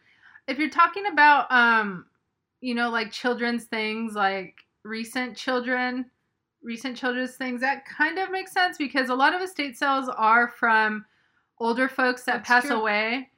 If 0.47 0.59
you're 0.59 0.69
talking 0.69 1.07
about, 1.11 1.51
um, 1.51 2.05
you 2.61 2.75
know, 2.75 2.91
like 2.91 3.11
children's 3.11 3.63
things, 3.63 4.13
like 4.13 4.55
recent 4.83 5.35
children, 5.35 6.05
recent 6.63 6.97
children's 6.97 7.35
things, 7.35 7.61
that 7.61 7.85
kind 7.85 8.17
of 8.17 8.31
makes 8.31 8.51
sense 8.51 8.77
because 8.77 9.09
a 9.09 9.15
lot 9.15 9.35
of 9.35 9.41
estate 9.41 9.77
sales 9.77 10.09
are 10.09 10.47
from 10.47 11.05
older 11.59 11.87
folks 11.89 12.23
that 12.23 12.37
That's 12.37 12.47
pass 12.47 12.65
true. 12.65 12.77
away. 12.77 13.29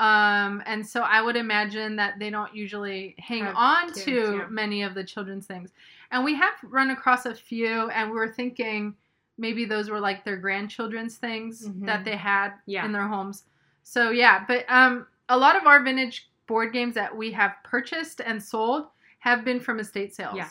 Um, 0.00 0.62
and 0.66 0.86
so 0.86 1.02
I 1.02 1.20
would 1.20 1.34
imagine 1.36 1.96
that 1.96 2.18
they 2.20 2.30
don't 2.30 2.54
usually 2.54 3.16
hang 3.18 3.42
Have 3.44 3.56
on 3.56 3.86
kids, 3.88 4.04
to 4.04 4.12
yeah. 4.38 4.46
many 4.48 4.82
of 4.82 4.94
the 4.94 5.02
children's 5.02 5.46
things. 5.46 5.72
And 6.12 6.24
we 6.24 6.34
have 6.36 6.54
run 6.62 6.90
across 6.90 7.26
a 7.26 7.34
few, 7.34 7.90
and 7.90 8.08
we 8.10 8.16
were 8.16 8.28
thinking 8.28 8.94
maybe 9.38 9.64
those 9.64 9.90
were 9.90 10.00
like 10.00 10.24
their 10.24 10.36
grandchildren's 10.36 11.16
things 11.16 11.66
Mhm. 11.68 11.84
that 11.86 12.04
they 12.04 12.16
had 12.16 12.52
Yeah. 12.66 12.84
in 12.84 12.92
their 12.92 13.06
homes. 13.08 13.44
So 13.82 14.10
yeah, 14.10 14.44
but 14.46 14.64
um, 14.68 15.06
a 15.28 15.36
lot 15.36 15.56
of 15.56 15.66
our 15.66 15.82
vintage 15.82 16.30
board 16.46 16.72
games 16.72 16.94
that 16.94 17.14
we 17.14 17.32
have 17.32 17.54
purchased 17.64 18.20
and 18.20 18.42
sold 18.42 18.88
have 19.18 19.44
been 19.44 19.58
from 19.60 19.80
estate 19.80 20.14
sales. 20.14 20.36
Yeah. 20.36 20.48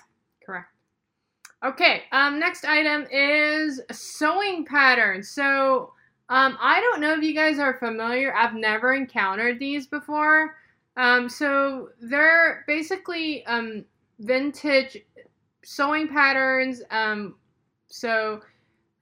Okay. 1.66 2.04
Um, 2.12 2.40
next 2.40 2.66
item 2.66 3.08
is 3.12 3.82
sewing 3.92 4.66
patterns. 4.66 5.30
So, 5.30 5.94
um, 6.30 6.58
I 6.60 6.82
don't 6.82 7.02
know 7.02 7.14
if 7.14 7.24
you 7.24 7.34
guys 7.34 7.58
are 7.58 7.80
familiar. 7.80 8.36
I've 8.36 8.54
never 8.54 8.94
encountered 8.94 9.60
these 9.60 9.88
before. 9.88 10.56
Um, 10.98 11.30
so 11.30 11.90
they're 12.02 12.64
basically 12.68 13.46
um, 13.46 13.86
vintage 14.20 14.98
sewing 15.64 16.08
patterns. 16.08 16.82
Um, 16.92 17.36
so 17.88 18.42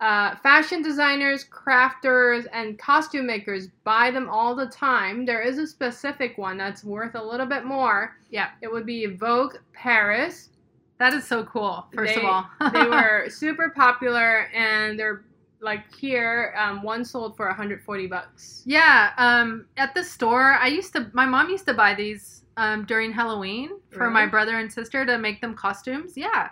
uh, 0.02 0.36
fashion 0.38 0.82
designers, 0.82 1.46
crafters, 1.46 2.46
and 2.54 2.78
costume 2.78 3.26
makers 3.26 3.70
buy 3.84 4.12
them 4.12 4.30
all 4.30 4.56
the 4.56 4.68
time. 4.68 5.26
There 5.26 5.42
is 5.42 5.58
a 5.58 5.66
specific 5.66 6.38
one 6.38 6.58
that's 6.58 6.84
worth 6.84 7.16
a 7.16 7.24
little 7.24 7.46
bit 7.48 7.66
more. 7.66 8.18
Yeah. 8.30 8.50
It 8.62 8.72
would 8.72 8.86
be 8.86 9.08
Vogue 9.08 9.56
Paris. 9.74 10.50
That 10.98 11.14
is 11.14 11.26
so 11.28 11.44
cool. 11.44 11.86
First 11.94 12.16
They- 12.16 12.22
of 12.22 12.26
all, 12.26 12.50
They 12.72 12.86
were 12.86 13.26
super 13.30 13.70
popular, 13.70 14.48
and 14.54 14.98
they're 15.00 15.26
like 15.62 15.94
here. 15.96 16.54
Um, 16.58 16.84
one 16.84 17.04
sold 17.04 17.36
for 17.36 17.48
140 17.48 18.08
bucks. 18.08 18.62
Yeah, 18.66 19.12
um, 19.18 19.66
at 19.78 19.94
the 19.94 20.04
store, 20.04 20.54
I 20.54 20.68
used 20.68 20.94
to. 20.94 21.10
My 21.14 21.26
mom 21.26 21.50
used 21.50 21.66
to 21.68 21.74
buy 21.74 21.94
these 21.96 22.44
um, 22.58 22.86
during 22.86 23.12
Halloween 23.12 23.72
for 23.90 24.10
my 24.10 24.26
brother 24.26 24.60
and 24.60 24.72
sister 24.72 25.06
to 25.06 25.18
make 25.18 25.42
them 25.42 25.54
costumes. 25.56 26.14
Yeah, 26.16 26.50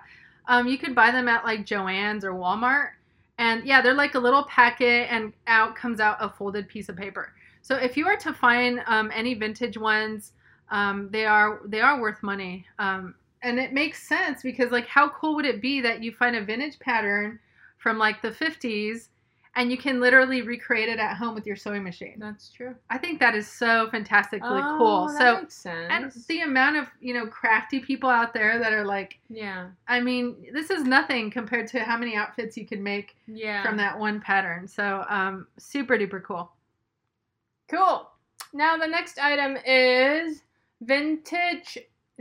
um, 0.47 0.67
you 0.67 0.77
could 0.77 0.93
buy 0.95 1.11
them 1.11 1.27
at 1.27 1.45
like 1.45 1.65
Joann's 1.65 2.25
or 2.25 2.31
Walmart, 2.33 2.89
and 3.37 3.63
yeah, 3.65 3.81
they're 3.81 3.93
like 3.93 4.15
a 4.15 4.19
little 4.19 4.43
packet, 4.45 5.07
and 5.09 5.31
out 5.47 5.75
comes 5.75 5.99
out 5.99 6.17
a 6.19 6.29
folded 6.29 6.67
piece 6.67 6.89
of 6.89 6.97
paper. 6.97 7.33
So 7.61 7.75
if 7.77 7.95
you 7.95 8.07
are 8.07 8.17
to 8.17 8.33
find 8.33 8.81
um, 8.87 9.09
any 9.13 9.35
vintage 9.35 9.77
ones, 9.77 10.33
um, 10.69 11.07
they 11.11 11.25
are 11.25 11.61
they 11.65 11.79
are 11.79 12.01
worth 12.01 12.21
money, 12.23 12.65
um, 12.79 13.15
and 13.43 13.59
it 13.59 13.73
makes 13.73 14.07
sense 14.07 14.41
because 14.41 14.71
like 14.71 14.87
how 14.87 15.09
cool 15.09 15.35
would 15.35 15.45
it 15.45 15.61
be 15.61 15.81
that 15.81 16.01
you 16.03 16.11
find 16.11 16.35
a 16.35 16.43
vintage 16.43 16.79
pattern 16.79 17.39
from 17.77 17.97
like 17.97 18.21
the 18.21 18.29
50s 18.31 19.09
and 19.55 19.69
you 19.69 19.77
can 19.77 19.99
literally 19.99 20.41
recreate 20.41 20.89
it 20.89 20.97
at 20.97 21.15
home 21.15 21.35
with 21.35 21.45
your 21.45 21.55
sewing 21.55 21.83
machine. 21.83 22.15
That's 22.17 22.49
true. 22.49 22.73
I 22.89 22.97
think 22.97 23.19
that 23.19 23.35
is 23.35 23.47
so 23.47 23.87
fantastically 23.91 24.61
Oh, 24.63 24.75
cool. 24.77 25.07
that 25.07 25.17
So 25.19 25.41
makes 25.41 25.55
sense. 25.55 25.91
and 25.91 26.11
the 26.27 26.41
amount 26.41 26.77
of, 26.77 26.87
you 26.99 27.13
know, 27.13 27.27
crafty 27.27 27.79
people 27.79 28.09
out 28.09 28.33
there 28.33 28.57
that 28.57 28.73
are 28.73 28.85
like, 28.85 29.19
yeah, 29.29 29.67
I 29.87 29.99
mean, 29.99 30.47
this 30.53 30.71
is 30.71 30.83
nothing 30.85 31.29
compared 31.29 31.67
to 31.67 31.81
how 31.81 31.97
many 31.97 32.15
outfits 32.15 32.57
you 32.57 32.65
could 32.65 32.79
make 32.79 33.15
yeah. 33.27 33.61
from 33.63 33.77
that 33.77 33.99
one 33.99 34.19
pattern. 34.19 34.67
So, 34.67 35.05
um 35.07 35.45
super 35.59 35.97
duper 35.99 36.23
cool. 36.23 36.51
Cool. 37.69 38.09
Now 38.53 38.77
the 38.77 38.87
next 38.87 39.19
item 39.19 39.57
is 39.65 40.41
vintage 40.81 41.77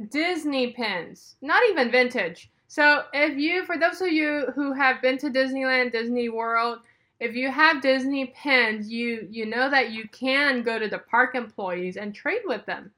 Disney 0.08 0.72
pins. 0.72 1.36
Not 1.42 1.62
even 1.70 1.90
vintage. 1.90 2.50
So 2.68 3.04
if 3.12 3.36
you, 3.36 3.64
for 3.66 3.76
those 3.76 4.00
of 4.00 4.08
you 4.08 4.46
who 4.54 4.72
have 4.72 5.02
been 5.02 5.18
to 5.18 5.30
Disneyland, 5.30 5.92
Disney 5.92 6.28
World, 6.28 6.78
if 7.20 7.36
you 7.36 7.50
have 7.50 7.82
Disney 7.82 8.32
pins, 8.34 8.90
you 8.90 9.28
you 9.30 9.46
know 9.46 9.70
that 9.70 9.92
you 9.92 10.08
can 10.08 10.62
go 10.62 10.78
to 10.78 10.88
the 10.88 10.98
park 10.98 11.34
employees 11.34 11.96
and 11.96 12.14
trade 12.14 12.42
with 12.44 12.66
them. 12.66 12.90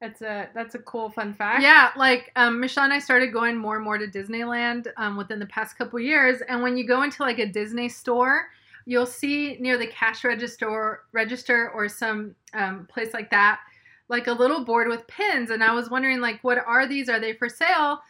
That's 0.00 0.22
a 0.22 0.48
that's 0.54 0.74
a 0.74 0.78
cool 0.78 1.10
fun 1.10 1.34
fact. 1.34 1.60
Yeah, 1.62 1.90
like 1.96 2.30
um, 2.36 2.60
Michelle 2.60 2.84
and 2.84 2.92
I 2.92 3.00
started 3.00 3.32
going 3.32 3.56
more 3.56 3.74
and 3.76 3.84
more 3.84 3.98
to 3.98 4.06
Disneyland 4.06 4.86
um, 4.96 5.16
within 5.16 5.38
the 5.38 5.46
past 5.46 5.76
couple 5.76 5.98
years, 6.00 6.40
and 6.48 6.62
when 6.62 6.76
you 6.76 6.86
go 6.86 7.02
into 7.02 7.22
like 7.22 7.40
a 7.40 7.46
Disney 7.46 7.88
store, 7.88 8.46
you'll 8.86 9.04
see 9.04 9.58
near 9.60 9.76
the 9.76 9.88
cash 9.88 10.24
register, 10.24 11.00
register 11.12 11.70
or 11.74 11.88
some 11.88 12.34
um, 12.54 12.86
place 12.90 13.12
like 13.12 13.30
that, 13.30 13.60
like 14.08 14.26
a 14.26 14.32
little 14.32 14.64
board 14.64 14.88
with 14.88 15.06
pins. 15.06 15.50
And 15.50 15.62
I 15.62 15.72
was 15.72 15.90
wondering, 15.90 16.20
like, 16.20 16.42
what 16.42 16.58
are 16.58 16.86
these? 16.86 17.08
Are 17.08 17.20
they 17.20 17.32
for 17.34 17.48
sale? 17.48 18.00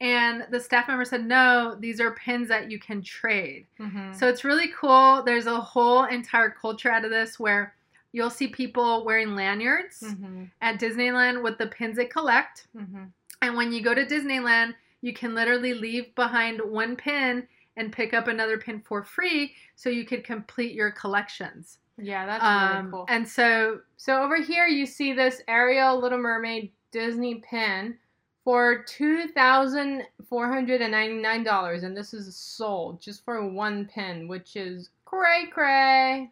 And 0.00 0.46
the 0.50 0.60
staff 0.60 0.86
member 0.86 1.04
said, 1.04 1.26
no, 1.26 1.76
these 1.78 2.00
are 2.00 2.12
pins 2.12 2.48
that 2.48 2.70
you 2.70 2.78
can 2.78 3.02
trade. 3.02 3.66
Mhm. 3.80 4.14
So 4.14 4.28
it's 4.28 4.44
really 4.44 4.68
cool. 4.68 5.22
There's 5.24 5.46
a 5.46 5.60
whole 5.60 6.04
entire 6.04 6.50
culture 6.50 6.90
out 6.90 7.04
of 7.04 7.10
this 7.10 7.40
where 7.40 7.74
you'll 8.12 8.30
see 8.30 8.46
people 8.48 9.04
wearing 9.04 9.34
lanyards 9.34 10.00
Mhm. 10.02 10.50
at 10.62 10.78
Disneyland 10.80 11.42
with 11.42 11.58
the 11.58 11.66
pins 11.66 11.96
they 11.96 12.06
collect. 12.06 12.68
Mhm. 12.76 13.10
And 13.42 13.56
when 13.56 13.72
you 13.72 13.82
go 13.82 13.92
to 13.94 14.06
Disneyland, 14.06 14.74
you 15.00 15.12
can 15.12 15.34
literally 15.34 15.74
leave 15.74 16.14
behind 16.14 16.60
one 16.60 16.94
pin 16.96 17.48
and 17.76 17.92
pick 17.92 18.14
up 18.14 18.26
another 18.28 18.58
pin 18.58 18.80
for 18.80 19.02
free 19.04 19.54
so 19.76 19.88
you 19.90 20.04
could 20.04 20.24
complete 20.24 20.74
your 20.74 20.90
collections. 20.92 21.78
Yeah, 21.98 22.26
that's 22.26 22.44
Um, 22.44 22.76
really 22.78 22.90
cool. 22.92 23.06
And 23.08 23.28
so, 23.28 23.80
So 23.96 24.22
over 24.22 24.40
here 24.40 24.66
you 24.66 24.86
see 24.86 25.12
this 25.12 25.42
Ariel 25.48 26.00
Little 26.00 26.18
Mermaid 26.18 26.72
Disney 26.92 27.36
pin 27.36 27.98
for 28.44 28.82
two 28.84 29.28
thousand 29.28 30.04
four 30.28 30.48
hundred 30.48 30.80
and 30.80 30.92
ninety 30.92 31.16
nine 31.20 31.42
dollars, 31.44 31.82
and 31.82 31.96
this 31.96 32.14
is 32.14 32.34
sold 32.36 33.00
just 33.00 33.24
for 33.24 33.46
one 33.48 33.86
pin, 33.86 34.28
which 34.28 34.56
is 34.56 34.90
cray 35.04 35.48
cray. 35.52 36.30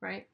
Right? 0.00 0.26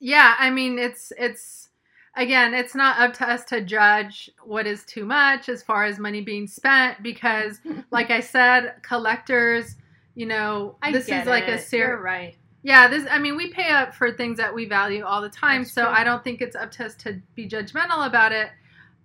yeah, 0.00 0.34
I 0.38 0.50
mean, 0.50 0.78
it's, 0.78 1.12
it's, 1.18 1.68
again, 2.16 2.54
it's 2.54 2.74
not 2.74 2.98
up 2.98 3.12
to 3.18 3.30
us 3.30 3.44
to 3.46 3.60
judge 3.60 4.30
what 4.42 4.66
is 4.66 4.84
too 4.84 5.04
much 5.04 5.48
as 5.48 5.62
far 5.62 5.84
as 5.84 5.98
money 5.98 6.22
being 6.22 6.46
spent 6.46 7.02
because, 7.02 7.60
like 7.90 8.10
I 8.10 8.20
said, 8.20 8.76
collectors, 8.82 9.76
you 10.14 10.26
know, 10.26 10.76
I 10.82 10.90
this 10.90 11.08
is 11.08 11.26
like 11.26 11.48
a 11.48 11.54
it. 11.54 11.72
You're 11.72 12.02
right. 12.02 12.34
Yeah, 12.62 12.88
this 12.88 13.06
I 13.10 13.18
mean 13.18 13.36
we 13.36 13.52
pay 13.52 13.70
up 13.70 13.94
for 13.94 14.12
things 14.12 14.36
that 14.38 14.54
we 14.54 14.66
value 14.66 15.04
all 15.04 15.22
the 15.22 15.30
time, 15.30 15.62
That's 15.62 15.72
so 15.72 15.84
true. 15.84 15.92
I 15.92 16.04
don't 16.04 16.22
think 16.22 16.40
it's 16.40 16.56
up 16.56 16.70
to 16.72 16.86
us 16.86 16.94
to 16.96 17.20
be 17.34 17.48
judgmental 17.48 18.06
about 18.06 18.32
it. 18.32 18.50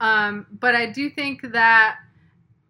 Um, 0.01 0.45
but 0.59 0.75
I 0.75 0.87
do 0.87 1.09
think 1.09 1.41
that 1.53 1.97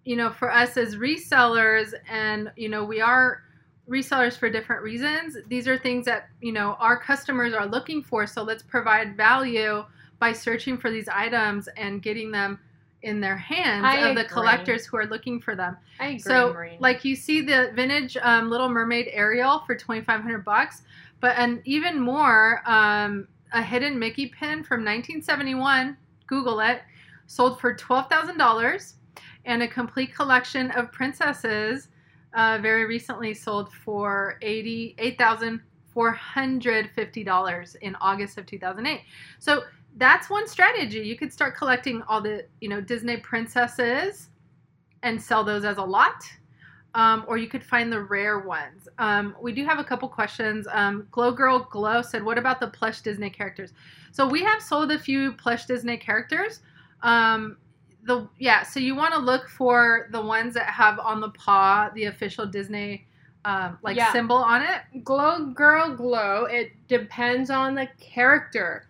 you 0.04 0.16
know, 0.16 0.30
for 0.30 0.52
us 0.52 0.78
as 0.78 0.96
resellers 0.96 1.94
and 2.08 2.52
you 2.56 2.70
know, 2.70 2.84
we 2.84 3.02
are 3.02 3.42
resellers 3.90 4.38
for 4.38 4.50
different 4.50 4.84
reasons. 4.84 5.38
These 5.48 5.68
are 5.68 5.78
things 5.78 6.06
that, 6.06 6.30
you 6.42 6.52
know, 6.52 6.76
our 6.80 7.00
customers 7.00 7.54
are 7.54 7.66
looking 7.66 8.04
for, 8.04 8.28
so 8.28 8.44
let's 8.44 8.64
provide 8.64 9.18
value 9.18 9.84
by 10.20 10.32
searching 10.32 10.78
for 10.78 10.92
these 10.92 11.08
items 11.10 11.68
and 11.76 12.02
getting 12.02 12.32
them 12.32 12.60
in 13.06 13.22
their 13.22 13.38
hands 13.38 13.86
I 13.86 14.10
of 14.10 14.16
the 14.16 14.26
collectors 14.26 14.86
who 14.86 14.98
are 14.98 15.06
looking 15.06 15.40
for 15.40 15.56
them. 15.56 15.78
I 16.00 16.08
agree, 16.08 16.20
So, 16.20 16.56
like 16.80 17.06
you 17.06 17.16
see 17.16 17.42
the 17.42 17.72
vintage 17.76 18.18
um, 18.22 18.50
Little 18.50 18.68
Mermaid 18.68 19.10
Ariel 19.14 19.64
for 19.66 19.76
twenty 19.76 20.02
five 20.02 20.22
hundred 20.22 20.44
bucks, 20.44 20.82
but 21.22 21.38
an 21.38 21.62
even 21.66 22.00
more 22.00 22.62
um, 22.66 23.28
a 23.54 23.62
hidden 23.62 23.98
Mickey 23.98 24.28
pin 24.28 24.64
from 24.64 24.84
nineteen 24.84 25.22
seventy 25.22 25.56
one. 25.56 25.96
Google 26.28 26.60
it. 26.60 26.82
Sold 27.28 27.60
for 27.60 27.74
twelve 27.76 28.10
thousand 28.10 28.38
dollars, 28.38 28.96
and 29.46 29.64
a 29.64 29.68
complete 29.68 30.14
collection 30.14 30.72
of 30.72 30.92
princesses. 30.92 31.88
Uh, 32.34 32.60
very 32.62 32.86
recently 32.86 33.34
sold 33.34 33.72
for 33.72 34.38
eighty 34.42 34.96
eight 34.98 35.18
thousand 35.18 35.62
four 35.94 36.12
hundred 36.12 36.90
fifty 36.94 37.24
dollars 37.24 37.76
in 37.82 37.96
August 38.02 38.38
of 38.38 38.46
two 38.46 38.60
thousand 38.60 38.86
eight. 38.88 39.02
So 39.40 39.62
that's 39.96 40.30
one 40.30 40.48
strategy. 40.48 41.00
You 41.00 41.16
could 41.18 41.32
start 41.32 41.56
collecting 41.56 42.02
all 42.04 42.22
the 42.22 42.46
you 42.62 42.70
know 42.70 42.82
Disney 42.82 43.18
princesses 43.18 44.30
and 45.04 45.22
sell 45.22 45.44
those 45.44 45.66
as 45.66 45.78
a 45.78 45.84
lot. 45.84 46.24
Um, 46.94 47.26
or 47.28 47.38
you 47.38 47.50
could 47.50 47.64
find 47.64 47.92
the 47.92 48.02
rare 48.02 48.40
ones. 48.40 48.88
Um, 49.00 49.36
we 49.42 49.52
do 49.52 49.66
have 49.66 49.80
a 49.80 49.84
couple 49.84 50.08
questions. 50.08 50.66
Um, 50.72 51.08
Glow 51.12 51.32
Girl 51.34 51.68
Glow 51.70 52.02
said, 52.02 52.24
"What 52.24 52.38
about 52.38 52.62
the 52.62 52.68
plush 52.68 53.02
Disney 53.02 53.30
characters?" 53.30 53.74
So 54.12 54.26
we 54.26 54.42
have 54.44 54.62
sold 54.62 54.92
a 54.94 55.00
few 55.00 55.34
plush 55.34 55.66
Disney 55.66 55.98
characters. 55.98 56.62
Um, 57.04 57.58
the 58.04 58.30
yeah, 58.40 58.64
so 58.64 58.80
you 58.80 58.96
want 58.96 59.14
to 59.14 59.20
look 59.20 59.50
for 59.50 60.08
the 60.12 60.22
ones 60.22 60.54
that 60.54 60.68
have 60.68 61.00
on 61.00 61.20
the 61.20 61.30
paw 61.32 61.90
the 61.94 62.06
official 62.06 62.46
Disney 62.46 63.06
um, 63.44 63.78
like 63.84 63.98
Yeah. 63.98 64.12
symbol 64.12 64.38
on 64.38 64.62
it. 64.62 65.04
Glow 65.04 65.48
Girl 65.48 65.96
Glow, 65.96 66.46
it 66.46 66.72
depends 66.88 67.50
on 67.50 67.76
the 67.76 67.88
character. 68.00 68.88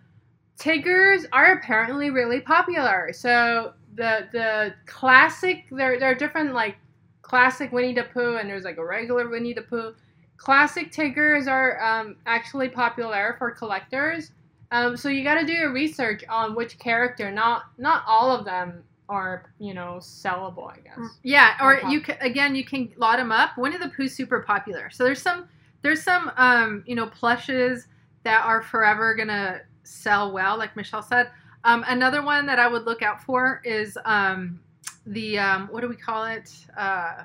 Tiggers 0.56 1.26
are 1.32 1.52
apparently 1.52 2.10
really 2.10 2.40
popular. 2.40 3.12
So 3.12 3.74
the 3.94 4.28
the 4.32 4.74
classic 4.86 5.64
there 5.70 5.98
there 5.98 6.10
are 6.10 6.14
different 6.14 6.54
like 6.54 6.76
classic 7.22 7.72
Winnie 7.72 7.94
the 7.94 8.04
Pooh 8.04 8.36
and 8.36 8.48
there's 8.48 8.64
like 8.64 8.78
a 8.78 8.84
regular 8.84 9.28
Winnie 9.28 9.52
the 9.52 9.62
Pooh. 9.62 9.94
Classic 10.36 10.92
Tiggers 10.92 11.48
are 11.48 11.82
um, 11.82 12.16
actually 12.26 12.68
popular 12.68 13.36
for 13.38 13.50
collectors. 13.50 14.32
Um, 14.70 14.96
so 14.96 15.08
you 15.08 15.24
got 15.24 15.40
to 15.40 15.46
do 15.46 15.52
your 15.52 15.72
research 15.72 16.24
on 16.28 16.54
which 16.54 16.78
character. 16.78 17.30
Not 17.30 17.64
not 17.78 18.04
all 18.06 18.30
of 18.30 18.44
them 18.44 18.84
are 19.08 19.50
you 19.58 19.74
know 19.74 19.98
sellable. 20.00 20.70
I 20.70 20.78
guess. 20.80 21.18
Yeah, 21.22 21.56
or 21.60 21.80
you 21.88 22.00
can 22.00 22.16
again 22.20 22.54
you 22.54 22.64
can 22.64 22.92
lot 22.96 23.18
them 23.18 23.32
up. 23.32 23.56
Winnie 23.56 23.78
the 23.78 23.88
Pooh's 23.88 24.14
super 24.14 24.40
popular. 24.40 24.90
So 24.90 25.04
there's 25.04 25.22
some 25.22 25.48
there's 25.82 26.02
some 26.02 26.30
um, 26.36 26.84
you 26.86 26.94
know 26.94 27.06
plushes 27.06 27.88
that 28.24 28.44
are 28.44 28.62
forever 28.62 29.14
gonna 29.14 29.60
sell 29.86 30.32
well, 30.32 30.58
like 30.58 30.76
Michelle 30.76 31.02
said. 31.02 31.30
Um, 31.64 31.84
another 31.88 32.22
one 32.22 32.46
that 32.46 32.58
I 32.58 32.68
would 32.68 32.84
look 32.84 33.02
out 33.02 33.22
for 33.22 33.60
is 33.64 33.98
um, 34.04 34.60
the 35.06 35.38
um, 35.38 35.68
what 35.68 35.80
do 35.80 35.88
we 35.88 35.96
call 35.96 36.24
it? 36.24 36.52
Uh, 36.76 37.24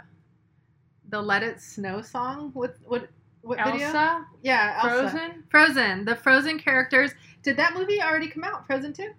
the 1.10 1.22
Let 1.22 1.44
It 1.44 1.62
Snow 1.62 2.02
song. 2.02 2.52
What 2.54 2.76
what 2.86 3.08
what 3.42 3.58
video? 3.64 3.88
Elsa, 3.88 4.26
Yeah, 4.42 4.80
Elsa. 4.84 5.10
Frozen. 5.10 5.44
Frozen. 5.50 6.06
The 6.06 6.16
Frozen 6.16 6.60
characters. 6.60 7.12
Did 7.44 7.58
that 7.58 7.74
movie 7.74 8.02
already 8.02 8.28
come 8.28 8.44
out? 8.44 8.66
Frozen 8.66 8.94
two. 8.94 9.12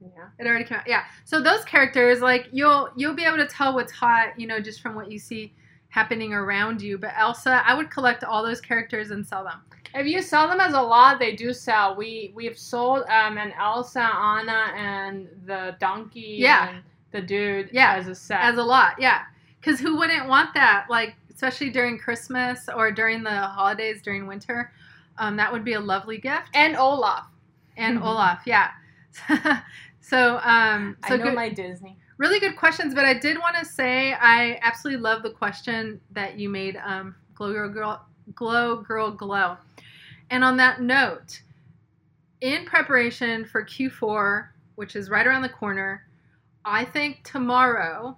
Yeah. 0.00 0.28
It 0.38 0.46
already 0.46 0.64
came 0.64 0.78
out. 0.78 0.86
Yeah. 0.86 1.04
So 1.24 1.40
those 1.40 1.64
characters, 1.64 2.20
like 2.20 2.48
you'll 2.52 2.90
you'll 2.96 3.14
be 3.14 3.24
able 3.24 3.38
to 3.38 3.46
tell 3.46 3.74
what's 3.74 3.92
hot, 3.92 4.38
you 4.38 4.46
know, 4.46 4.60
just 4.60 4.80
from 4.80 4.94
what 4.94 5.10
you 5.10 5.18
see 5.18 5.54
happening 5.94 6.32
around 6.34 6.82
you. 6.82 6.98
But 6.98 7.12
Elsa, 7.16 7.62
I 7.64 7.72
would 7.74 7.88
collect 7.88 8.24
all 8.24 8.42
those 8.42 8.60
characters 8.60 9.12
and 9.12 9.24
sell 9.24 9.44
them. 9.44 9.60
If 9.94 10.08
you 10.08 10.20
sell 10.22 10.48
them 10.48 10.58
as 10.58 10.74
a 10.74 10.82
lot, 10.82 11.20
they 11.20 11.36
do 11.36 11.52
sell. 11.52 11.94
We 11.94 12.32
we've 12.34 12.58
sold 12.58 13.04
um 13.08 13.38
an 13.38 13.52
Elsa, 13.52 14.00
Anna, 14.02 14.72
and 14.76 15.28
the 15.46 15.76
donkey. 15.78 16.36
Yeah. 16.38 16.70
And 16.70 16.82
the 17.12 17.22
dude. 17.22 17.70
Yeah, 17.72 17.94
As 17.94 18.08
a 18.08 18.14
set. 18.14 18.40
As 18.40 18.58
a 18.58 18.62
lot, 18.62 18.94
yeah. 18.98 19.20
Because 19.60 19.78
who 19.78 19.96
wouldn't 19.96 20.28
want 20.28 20.52
that? 20.54 20.86
Like, 20.90 21.14
especially 21.32 21.70
during 21.70 21.96
Christmas 21.96 22.68
or 22.74 22.90
during 22.90 23.22
the 23.22 23.30
holidays 23.30 24.02
during 24.02 24.26
winter. 24.26 24.72
Um, 25.18 25.36
that 25.36 25.52
would 25.52 25.64
be 25.64 25.74
a 25.74 25.80
lovely 25.80 26.18
gift. 26.18 26.48
and 26.54 26.76
Olaf. 26.76 27.26
And 27.76 28.02
Olaf, 28.02 28.42
yeah. 28.46 28.70
so, 30.00 30.40
um, 30.42 30.96
so 31.06 31.14
I 31.14 31.16
know 31.18 31.24
good, 31.24 31.34
my 31.34 31.48
Disney. 31.50 31.96
Really 32.18 32.40
good 32.40 32.56
questions. 32.56 32.94
But 32.94 33.04
I 33.04 33.14
did 33.14 33.38
want 33.38 33.56
to 33.56 33.64
say 33.64 34.14
I 34.14 34.58
absolutely 34.62 35.02
love 35.02 35.22
the 35.22 35.30
question 35.30 36.00
that 36.12 36.38
you 36.38 36.48
made, 36.48 36.76
um, 36.84 37.14
Glow 37.34 37.52
Girl 37.52 37.68
Girl, 37.68 38.06
Glow 38.34 38.76
Girl 38.76 39.10
Glow. 39.10 39.56
And 40.30 40.42
on 40.42 40.56
that 40.56 40.80
note, 40.80 41.42
in 42.40 42.64
preparation 42.64 43.44
for 43.44 43.64
Q4, 43.64 44.48
which 44.76 44.96
is 44.96 45.10
right 45.10 45.26
around 45.26 45.42
the 45.42 45.48
corner, 45.48 46.06
I 46.64 46.84
think 46.84 47.22
tomorrow, 47.24 48.16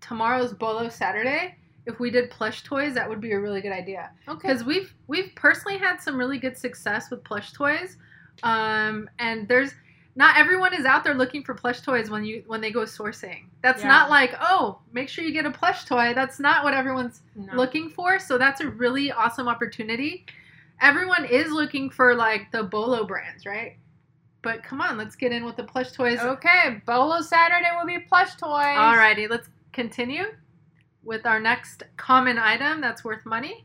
tomorrow's 0.00 0.52
Bolo 0.52 0.88
Saturday, 0.88 1.56
if 1.86 2.00
we 2.00 2.10
did 2.10 2.30
plush 2.30 2.62
toys, 2.64 2.94
that 2.94 3.08
would 3.08 3.20
be 3.20 3.32
a 3.32 3.40
really 3.40 3.60
good 3.60 3.72
idea 3.72 4.10
Okay. 4.26 4.48
because 4.48 4.64
we've 4.64 4.94
we've 5.06 5.30
personally 5.36 5.78
had 5.78 5.98
some 6.00 6.16
really 6.16 6.38
good 6.38 6.56
success 6.56 7.10
with 7.10 7.22
plush 7.24 7.52
toys 7.52 7.98
um, 8.42 9.08
and 9.18 9.46
there's 9.48 9.74
not 10.16 10.36
everyone 10.38 10.72
is 10.72 10.84
out 10.84 11.02
there 11.04 11.14
looking 11.14 11.42
for 11.42 11.54
plush 11.54 11.80
toys 11.80 12.08
when 12.10 12.24
you 12.24 12.42
when 12.46 12.60
they 12.60 12.70
go 12.70 12.80
sourcing 12.82 13.44
that's 13.62 13.82
Yeah. 13.82 13.88
not 13.88 14.10
like 14.10 14.32
oh 14.40 14.78
make 14.92 15.08
sure 15.08 15.24
you 15.24 15.32
get 15.32 15.46
a 15.46 15.50
plush 15.50 15.84
toy 15.84 16.12
that's 16.14 16.38
not 16.38 16.62
what 16.64 16.74
everyone's 16.74 17.22
No. 17.34 17.54
looking 17.54 17.90
for 17.90 18.18
so 18.18 18.38
that's 18.38 18.60
a 18.60 18.68
really 18.68 19.10
awesome 19.12 19.48
opportunity 19.48 20.24
everyone 20.80 21.24
is 21.24 21.50
looking 21.50 21.90
for 21.90 22.14
like 22.14 22.50
the 22.52 22.62
bolo 22.62 23.04
brands 23.04 23.44
right 23.46 23.76
but 24.42 24.62
come 24.62 24.80
on 24.80 24.96
let's 24.98 25.16
get 25.16 25.32
in 25.32 25.44
with 25.44 25.56
the 25.56 25.64
plush 25.64 25.92
toys 25.92 26.20
Okay. 26.20 26.82
Bolo 26.86 27.20
Saturday 27.22 27.70
will 27.78 27.86
be 27.86 27.98
plush 28.00 28.34
toys. 28.36 28.76
alrighty 28.76 29.28
let's 29.28 29.48
continue 29.72 30.24
with 31.02 31.26
our 31.26 31.40
next 31.40 31.82
common 31.96 32.38
item 32.38 32.80
that's 32.80 33.04
worth 33.04 33.24
money 33.26 33.64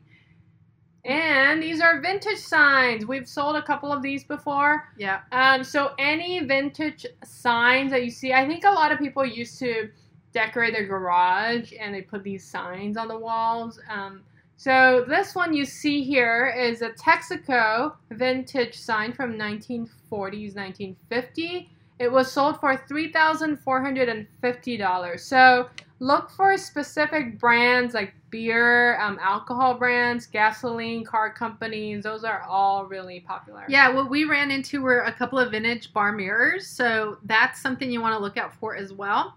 And 1.06 1.64
these 1.64 1.82
are 1.82 2.02
vintage 2.02 2.40
signs. 2.40 3.06
We've 3.06 3.28
sold 3.28 3.56
a 3.56 3.62
couple 3.62 3.92
of 3.92 4.02
these 4.02 4.24
before. 4.24 4.90
yeah 4.98 5.22
Um, 5.32 5.64
so 5.64 5.94
any 5.98 6.40
vintage 6.42 7.06
signs 7.24 7.92
that 7.92 8.04
you 8.04 8.12
see, 8.12 8.34
I 8.34 8.46
think 8.46 8.66
a 8.66 8.72
lot 8.72 8.92
of 8.92 9.00
people 9.00 9.26
used 9.26 9.58
to 9.60 9.90
decorate 10.34 10.74
their 10.74 10.86
garage 10.86 11.74
and 11.80 11.94
they 11.94 12.02
put 12.02 12.24
these 12.24 12.44
signs 12.44 12.98
on 12.98 13.08
the 13.08 13.18
walls. 13.18 13.80
Um, 13.90 14.22
so 14.58 15.06
this 15.08 15.36
one 15.36 15.54
you 15.54 15.66
see 15.66 16.04
here 16.04 16.54
is 16.58 16.82
a 16.82 16.90
Texaco 16.90 17.94
vintage 18.12 18.78
sign 18.78 19.14
from 19.14 19.38
1940s, 19.38 20.56
1950. 20.56 21.70
It 22.00 22.12
was 22.12 22.32
sold 22.32 22.60
for 22.60 22.76
three 22.76 23.12
thousand 23.12 23.58
four 23.58 23.82
hundred 23.82 24.10
and 24.10 24.28
fifty 24.42 24.78
dollars. 24.78 25.24
So 25.24 25.70
look 26.00 26.30
for 26.30 26.58
specific 26.58 27.38
brands 27.40 27.94
like 27.94 28.14
beer, 28.30 29.00
um, 29.02 29.20
alcohol 29.22 29.74
brands, 29.74 30.26
gasoline, 30.26 31.04
car 31.04 31.32
companies. 31.32 32.04
Those 32.04 32.24
are 32.24 32.42
all 32.44 32.86
really 32.86 33.20
popular. 33.20 33.66
Yeah, 33.68 33.90
what 33.90 34.10
we 34.10 34.24
ran 34.24 34.50
into 34.52 34.82
were 34.82 35.02
a 35.02 35.12
couple 35.12 35.38
of 35.40 35.52
vintage 35.52 35.92
bar 35.94 36.12
mirrors, 36.12 36.68
so 36.68 37.18
that's 37.24 37.62
something 37.62 37.92
you 37.92 38.02
want 38.02 38.16
to 38.16 38.20
look 38.20 38.38
out 38.38 38.54
for 38.54 38.76
as 38.76 38.94
well. 38.94 39.36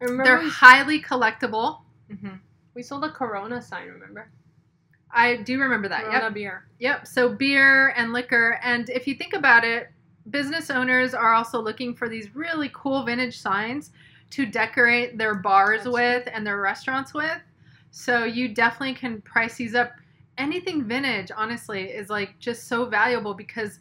Remember 0.00 0.24
They're 0.24 0.38
we, 0.40 0.48
highly 0.48 1.00
collectible. 1.02 1.80
Mhm. 2.10 2.38
we 2.74 2.82
sold 2.82 3.04
a 3.04 3.10
Corona 3.10 3.60
sign. 3.60 3.88
Remember 3.88 4.30
I 5.10 5.36
do 5.36 5.58
remember 5.58 5.88
that. 5.88 6.02
Corona 6.02 6.24
Yep. 6.24 6.34
beer. 6.34 6.66
Yep. 6.80 7.06
So 7.06 7.30
beer 7.34 7.88
and 7.96 8.12
liquor, 8.12 8.60
and 8.62 8.90
if 8.90 9.06
you 9.06 9.14
think 9.14 9.32
about 9.32 9.64
it, 9.64 9.90
business 10.30 10.70
owners 10.70 11.14
are 11.14 11.32
also 11.32 11.60
looking 11.60 11.94
for 11.94 12.08
these 12.10 12.34
really 12.36 12.70
cool 12.74 13.02
vintage 13.04 13.38
signs 13.38 13.90
to 14.30 14.46
decorate 14.46 15.18
their 15.18 15.34
bars 15.34 15.86
with 15.86 16.28
and 16.32 16.46
their 16.46 16.60
restaurants 16.60 17.14
with. 17.14 17.40
So 17.90 18.24
you 18.24 18.48
definitely 18.48 18.94
can 18.94 19.20
price 19.22 19.56
these 19.56 19.74
up. 19.74 19.92
Anything 20.36 20.84
vintage, 20.84 21.30
honestly, 21.34 21.84
is 21.84 22.10
like 22.10 22.38
just 22.38 22.68
so 22.68 22.86
valuable 22.86 23.34
because 23.34 23.80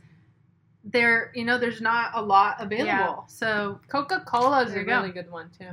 there, 0.84 1.32
you 1.36 1.44
know, 1.44 1.58
there's 1.58 1.82
not 1.82 2.12
a 2.16 2.22
lot 2.22 2.56
available. 2.60 3.26
So 3.28 3.80
Coca 3.90 4.24
Cola 4.26 4.64
is 4.64 4.74
a 4.74 4.84
go. 4.84 5.00
really 5.00 5.12
good 5.12 5.30
one 5.30 5.50
too. 5.58 5.70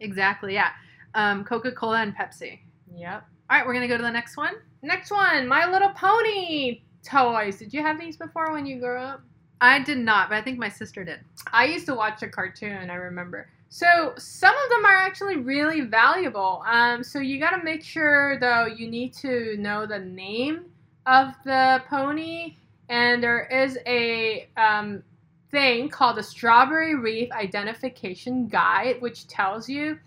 Exactly, 0.00 0.54
yeah. 0.54 0.70
Um, 1.14 1.44
Coca 1.44 1.72
Cola 1.72 2.00
and 2.00 2.14
Pepsi. 2.16 2.60
Yep. 2.96 3.24
All 3.50 3.58
right, 3.58 3.66
we're 3.66 3.74
going 3.74 3.86
to 3.86 3.88
go 3.88 3.96
to 3.96 4.02
the 4.02 4.10
next 4.10 4.36
one. 4.36 4.54
Next 4.82 5.10
one, 5.10 5.46
My 5.46 5.70
Little 5.70 5.90
Pony 5.90 6.82
toys. 7.04 7.58
Did 7.58 7.74
you 7.74 7.82
have 7.82 8.00
these 8.00 8.16
before 8.16 8.52
when 8.52 8.64
you 8.64 8.80
grew 8.80 8.98
up? 8.98 9.22
I 9.60 9.82
did 9.82 9.98
not, 9.98 10.28
but 10.28 10.36
I 10.36 10.42
think 10.42 10.58
my 10.58 10.68
sister 10.68 11.04
did. 11.04 11.20
I 11.52 11.66
used 11.66 11.86
to 11.86 11.94
watch 11.94 12.22
a 12.22 12.28
cartoon, 12.28 12.90
I 12.90 12.94
remember. 12.94 13.48
So 13.74 14.14
some 14.16 14.54
of 14.56 14.70
them 14.70 14.84
are 14.84 14.94
actually 14.94 15.38
really 15.38 15.80
valuable. 15.80 16.62
Um, 16.64 17.02
so 17.02 17.18
you 17.18 17.40
got 17.40 17.58
to 17.58 17.64
make 17.64 17.82
sure 17.82 18.38
though 18.38 18.66
you 18.66 18.88
need 18.88 19.12
to 19.14 19.56
know 19.58 19.84
the 19.84 19.98
name 19.98 20.66
of 21.06 21.34
the 21.44 21.82
pony, 21.90 22.54
and 22.88 23.20
there 23.20 23.46
is 23.46 23.76
a 23.84 24.48
um, 24.56 25.02
thing 25.50 25.88
called 25.88 26.18
the 26.18 26.22
Strawberry 26.22 26.94
Reef 26.94 27.32
Identification 27.32 28.46
Guide, 28.46 29.02
which 29.02 29.26
tells 29.26 29.68
you 29.68 29.98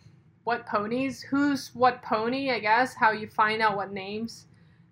what 0.45 0.65
ponies, 0.65 1.21
who's 1.21 1.71
what 1.73 2.01
pony, 2.01 2.51
I 2.51 2.59
guess, 2.59 2.93
how 2.93 3.11
you 3.11 3.27
find 3.27 3.61
out 3.61 3.75
what 3.75 3.91
names. 3.91 4.45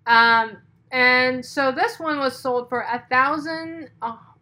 Um, 0.06 0.58
and 0.92 1.42
so 1.42 1.72
this 1.72 1.98
one 1.98 2.18
was 2.18 2.38
sold 2.38 2.68
for 2.68 2.82
a 2.82 3.02
thousand. 3.08 3.88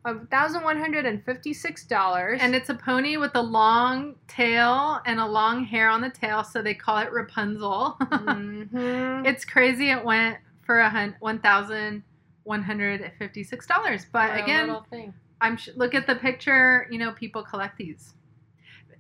Oh, 0.07 0.21
$1,156. 0.31 2.37
And 2.41 2.55
it's 2.55 2.69
a 2.69 2.75
pony 2.75 3.17
with 3.17 3.33
a 3.35 3.43
long 3.43 4.15
tail 4.29 5.01
and 5.07 5.19
a 5.19 5.27
long 5.27 5.65
hair 5.65 5.89
on 5.89 6.01
the 6.01 6.11
tail, 6.11 6.45
so 6.45 6.63
they 6.63 6.75
call 6.75 6.99
it 6.99 7.13
Rapunzel. 7.13 7.97
Mhm. 8.01 9.25
it's 9.27 9.45
crazy. 9.45 9.91
It 9.91 10.05
went 10.05 10.39
for 10.63 10.81
a 10.81 10.89
hun- 10.91 11.17
one 11.21 11.39
thousand 11.39 12.03
one 12.45 12.63
hundred 12.63 13.01
and 13.01 13.13
fifty-six 13.19 13.67
dollars. 13.67 14.07
But 14.13 14.31
A 14.39 14.43
again. 14.43 14.77
I'm 15.41 15.57
sh- 15.57 15.71
look 15.77 15.95
at 15.95 16.07
the 16.07 16.15
picture. 16.17 16.87
You 16.91 16.99
know, 16.99 17.13
people 17.13 17.43
collect 17.43 17.77
these. 17.79 18.15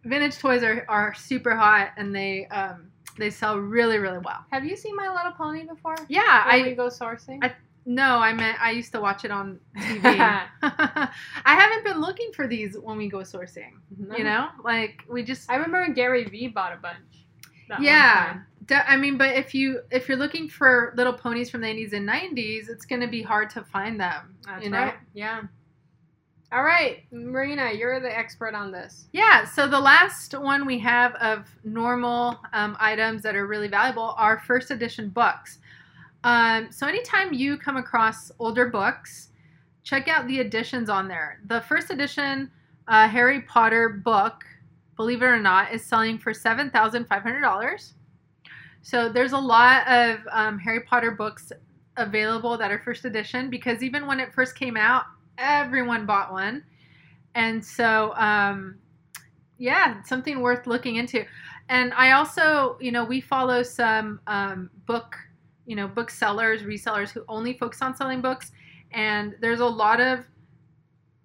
Vintage 0.05 0.39
toys 0.39 0.63
are, 0.63 0.85
are 0.89 1.15
super 1.15 1.55
hot, 1.57 1.91
and 1.97 2.15
they 2.15 2.47
um, 2.49 2.89
they 3.19 3.31
sell 3.31 3.59
really 3.59 3.99
really 3.99 4.19
well. 4.19 4.45
Have 4.53 4.65
you 4.65 4.77
seen 4.77 4.97
My 4.97 5.09
Little 5.09 5.33
Pony 5.33 5.65
before? 5.67 5.97
Yeah, 6.09 6.47
When 6.47 6.65
I 6.65 6.69
we 6.69 6.75
go 6.75 6.89
sourcing. 6.89 7.39
I- 7.43 7.55
no, 7.87 8.19
I 8.19 8.33
meant 8.33 8.59
I 8.61 8.71
used 8.71 8.93
to 8.93 9.01
watch 9.01 9.25
it 9.25 9.31
on 9.31 9.61
TV. 9.77 10.03
I 10.63 11.11
haven't 11.45 11.85
been 11.85 12.01
looking 12.01 12.31
for 12.35 12.47
these 12.47 12.77
when 12.79 12.97
we 12.97 13.09
go 13.09 13.19
sourcing. 13.19 13.73
No. 13.97 14.17
You 14.17 14.25
know, 14.25 14.49
like 14.63 15.03
we 15.09 15.23
just 15.23 15.51
I 15.51 15.57
remember 15.57 15.93
Gary 15.93 16.25
Vee 16.25 16.49
bought 16.49 16.73
a 16.73 16.77
bunch. 16.77 17.27
yeah. 17.81 18.39
De- 18.67 18.91
I 18.91 18.97
mean, 18.97 19.19
but 19.19 19.35
if 19.37 19.55
you 19.55 19.81
if 19.91 20.09
you're 20.09 20.17
looking 20.19 20.49
for 20.49 20.95
little 20.97 21.13
ponies 21.13 21.51
from 21.51 21.61
the 21.61 21.67
80s 21.67 21.93
and 21.93 22.09
90s, 22.09 22.71
it's 22.71 22.87
going 22.87 23.01
to 23.03 23.09
be 23.09 23.23
hard 23.23 23.51
to 23.51 23.63
find 23.65 24.01
them. 24.01 24.37
That's 24.47 24.65
you 24.65 24.71
know? 24.71 24.79
right. 24.79 24.95
Yeah. 25.13 25.43
All 26.53 26.63
right, 26.63 27.03
Marina, 27.11 27.73
you're 27.73 27.99
the 27.99 28.17
expert 28.17 28.55
on 28.55 28.71
this. 28.71 29.09
Yeah. 29.13 29.45
So 29.45 29.67
the 29.67 29.81
last 29.81 30.39
one 30.39 30.67
we 30.67 30.79
have 30.79 31.15
of 31.17 31.49
normal 31.65 32.39
um, 32.53 32.77
items 32.79 33.23
that 33.23 33.35
are 33.35 33.47
really 33.47 33.67
valuable 33.67 34.15
are 34.17 34.39
first 34.39 34.71
edition 34.71 35.09
books. 35.09 35.59
Um, 36.25 36.73
so 36.73 36.87
anytime 36.87 37.33
you 37.33 37.57
come 37.57 37.77
across 37.77 38.33
older 38.39 38.69
books, 38.71 39.29
check 39.83 40.09
out 40.09 40.27
the 40.27 40.41
editions 40.41 40.89
on 40.89 41.07
there. 41.07 41.41
The 41.47 41.61
first 41.63 41.91
edition 41.91 42.51
uh, 42.89 43.09
Harry 43.09 43.43
Potter 43.43 44.01
book, 44.05 44.45
believe 44.97 45.23
it 45.23 45.27
or 45.27 45.39
not, 45.39 45.73
is 45.73 45.85
selling 45.85 46.19
for 46.19 46.35
seven 46.35 46.71
thousand 46.71 47.07
five 47.07 47.23
hundred 47.23 47.43
dollars. 47.43 47.95
So 48.83 49.09
there's 49.09 49.33
a 49.33 49.39
lot 49.39 49.87
of 49.87 50.19
um, 50.31 50.59
Harry 50.59 50.81
Potter 50.81 51.13
books 51.13 51.53
available 51.97 52.59
that 52.59 52.71
are 52.71 52.81
first 52.81 53.05
edition 53.05 53.49
because 53.49 53.83
even 53.83 54.07
when 54.07 54.19
it 54.19 54.33
first 54.35 54.57
came 54.57 54.77
out, 54.77 55.05
everyone 55.39 56.07
bought 56.07 56.33
one, 56.33 56.65
and 57.35 57.65
so 57.65 58.15
um, 58.17 58.77
yeah, 59.59 60.03
something 60.03 60.41
worth 60.41 60.67
looking 60.67 60.97
into. 60.97 61.25
And 61.69 61.95
I 61.95 62.13
also, 62.13 62.77
you 62.81 62.93
know, 62.93 63.05
we 63.05 63.21
follow 63.21 63.63
some 63.63 64.21
um, 64.27 64.71
book, 64.87 65.17
you 65.67 65.77
know, 65.77 65.89
booksellers, 65.89 66.63
resellers 66.63 67.11
who 67.11 67.25
only 67.29 67.55
focus 67.55 67.83
on 67.83 67.97
selling 67.97 68.21
books, 68.21 68.53
and 68.93 69.35
there's 69.41 69.61
a 69.61 69.67
lot 69.67 70.01
of 70.01 70.25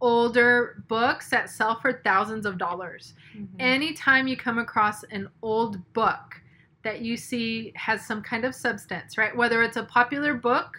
older 0.02 0.84
books 0.88 1.30
that 1.30 1.50
sell 1.50 1.80
for 1.80 2.02
thousands 2.04 2.46
of 2.46 2.58
dollars. 2.58 3.14
Mm-hmm. 3.36 3.56
Anytime 3.60 4.28
you 4.28 4.38
come 4.38 4.58
across 4.58 5.04
an 5.04 5.30
old 5.42 5.78
book 5.94 6.42
that 6.84 7.02
you 7.02 7.18
see 7.18 7.74
has 7.76 8.06
some 8.06 8.22
kind 8.22 8.46
of 8.46 8.56
substance, 8.56 9.18
right? 9.18 9.36
Whether 9.36 9.62
it's 9.64 9.78
a 9.78 9.84
popular 9.84 10.34
book 10.34 10.78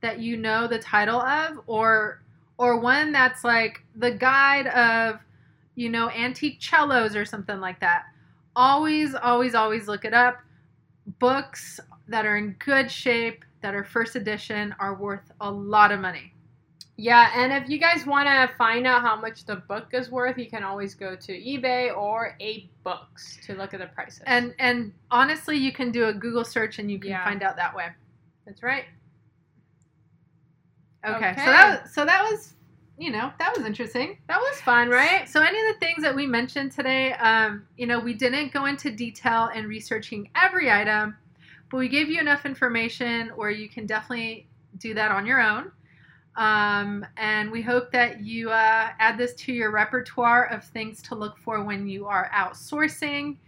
that 0.00 0.18
you 0.20 0.36
know 0.36 0.66
the 0.66 0.78
title 0.78 1.20
of 1.20 1.60
or 1.66 2.22
or 2.58 2.78
one 2.78 3.12
that's 3.12 3.42
like 3.44 3.82
the 3.96 4.10
guide 4.10 4.66
of 4.68 5.20
you 5.74 5.88
know 5.88 6.10
antique 6.10 6.58
cellos 6.60 7.16
or 7.16 7.24
something 7.24 7.60
like 7.60 7.80
that. 7.80 8.04
Always 8.54 9.14
always 9.14 9.54
always 9.54 9.88
look 9.88 10.04
it 10.04 10.14
up. 10.14 10.38
Books 11.18 11.80
that 12.08 12.24
are 12.26 12.36
in 12.36 12.52
good 12.58 12.90
shape, 12.90 13.44
that 13.62 13.74
are 13.74 13.84
first 13.84 14.16
edition, 14.16 14.74
are 14.78 14.94
worth 14.94 15.30
a 15.40 15.50
lot 15.50 15.92
of 15.92 16.00
money. 16.00 16.32
Yeah, 16.96 17.30
and 17.34 17.50
if 17.52 17.70
you 17.70 17.78
guys 17.78 18.04
want 18.04 18.26
to 18.28 18.54
find 18.58 18.86
out 18.86 19.00
how 19.00 19.16
much 19.18 19.46
the 19.46 19.56
book 19.56 19.88
is 19.92 20.10
worth, 20.10 20.36
you 20.36 20.50
can 20.50 20.62
always 20.62 20.94
go 20.94 21.16
to 21.16 21.32
eBay 21.32 21.96
or 21.96 22.36
Eight 22.40 22.70
Books 22.84 23.38
to 23.46 23.54
look 23.54 23.72
at 23.72 23.80
the 23.80 23.86
prices. 23.86 24.20
And 24.26 24.54
and 24.58 24.92
honestly, 25.10 25.56
you 25.56 25.72
can 25.72 25.90
do 25.92 26.08
a 26.08 26.12
Google 26.12 26.44
search 26.44 26.78
and 26.78 26.90
you 26.90 26.98
can 26.98 27.10
Yeah. 27.10 27.24
find 27.24 27.42
out 27.42 27.56
that 27.56 27.74
way. 27.74 27.88
that's 28.44 28.62
right. 28.62 28.84
Okay, 31.06 31.30
Okay. 31.30 31.34
so 31.36 31.50
that 31.50 31.88
so 31.88 32.04
that 32.04 32.22
was 32.30 32.54
you 33.00 33.10
know 33.10 33.32
that 33.38 33.56
was 33.56 33.64
interesting. 33.64 34.18
That 34.28 34.38
was 34.38 34.60
fun, 34.60 34.90
right? 34.90 35.26
So 35.26 35.40
any 35.40 35.58
of 35.58 35.74
the 35.74 35.80
things 35.80 36.02
that 36.02 36.14
we 36.14 36.26
mentioned 36.26 36.72
today, 36.72 37.14
um, 37.14 37.66
you 37.78 37.86
know, 37.86 37.98
we 37.98 38.12
didn't 38.12 38.52
go 38.52 38.66
into 38.66 38.90
detail 38.90 39.48
in 39.54 39.66
researching 39.66 40.28
every 40.36 40.70
item, 40.70 41.16
but 41.70 41.78
we 41.78 41.88
gave 41.88 42.10
you 42.10 42.20
enough 42.20 42.44
information 42.44 43.30
where 43.36 43.50
you 43.50 43.70
can 43.70 43.86
definitely 43.86 44.46
do 44.76 44.92
that 44.94 45.10
on 45.10 45.24
your 45.24 45.40
own. 45.40 45.72
Um, 46.36 47.06
and 47.16 47.50
we 47.50 47.62
hope 47.62 47.90
that 47.92 48.20
you 48.20 48.50
uh, 48.50 48.90
add 48.98 49.16
this 49.16 49.34
to 49.34 49.52
your 49.52 49.70
repertoire 49.70 50.44
of 50.46 50.62
things 50.64 51.00
to 51.04 51.14
look 51.14 51.38
for 51.38 51.64
when 51.64 51.88
you 51.88 52.06
are 52.06 52.30
outsourcing. 52.34 53.38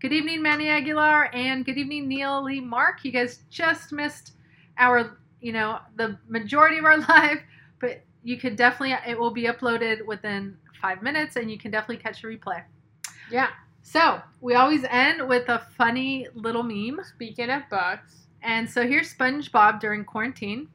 Good 0.00 0.14
evening, 0.14 0.42
Manny 0.42 0.68
Aguilar, 0.68 1.30
and 1.34 1.66
good 1.66 1.76
evening, 1.76 2.08
Neil 2.08 2.42
Lee 2.42 2.60
Mark. 2.60 3.04
You 3.04 3.12
guys 3.12 3.40
just 3.50 3.92
missed 3.92 4.32
our, 4.78 5.18
you 5.42 5.52
know, 5.52 5.80
the 5.96 6.18
majority 6.28 6.78
of 6.78 6.86
our 6.86 6.96
live, 7.08 7.38
you 8.24 8.36
could 8.36 8.56
definitely, 8.56 8.96
it 9.06 9.18
will 9.18 9.30
be 9.30 9.44
uploaded 9.44 10.06
within 10.06 10.56
five 10.80 11.02
minutes, 11.02 11.36
and 11.36 11.50
you 11.50 11.58
can 11.58 11.70
definitely 11.70 12.02
catch 12.02 12.22
a 12.24 12.26
replay. 12.26 12.62
Yeah. 13.30 13.48
So 13.82 14.20
we 14.40 14.54
always 14.54 14.84
end 14.84 15.26
with 15.28 15.48
a 15.48 15.66
funny 15.76 16.28
little 16.34 16.62
meme. 16.62 17.00
Speaking 17.04 17.50
of 17.50 17.62
books, 17.68 18.26
And 18.42 18.68
so 18.68 18.86
here's 18.86 19.14
SpongeBob 19.14 19.80
during 19.80 20.04
quarantine. 20.04 20.68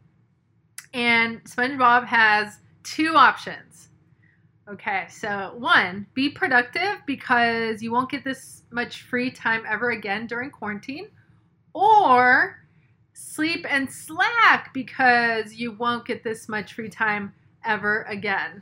And 0.93 1.43
SpongeBob 1.43 2.05
has 2.05 2.59
two 2.83 3.15
options. 3.15 3.89
Okay, 4.69 5.05
so 5.09 5.53
one, 5.57 6.07
be 6.13 6.29
productive 6.29 7.01
because 7.05 7.81
you 7.81 7.91
won't 7.91 8.09
get 8.09 8.23
this 8.23 8.63
much 8.71 9.03
free 9.03 9.31
time 9.31 9.63
ever 9.67 9.91
again 9.91 10.27
during 10.27 10.49
quarantine. 10.49 11.07
Or 11.73 12.66
sleep 13.17 13.65
and 13.69 13.91
slack 13.91 14.73
because 14.73 15.53
you 15.53 15.71
won't 15.71 16.05
get 16.05 16.23
this 16.23 16.47
much 16.47 16.73
free 16.73 16.89
time 16.89 17.33
ever 17.65 18.03
again 18.03 18.61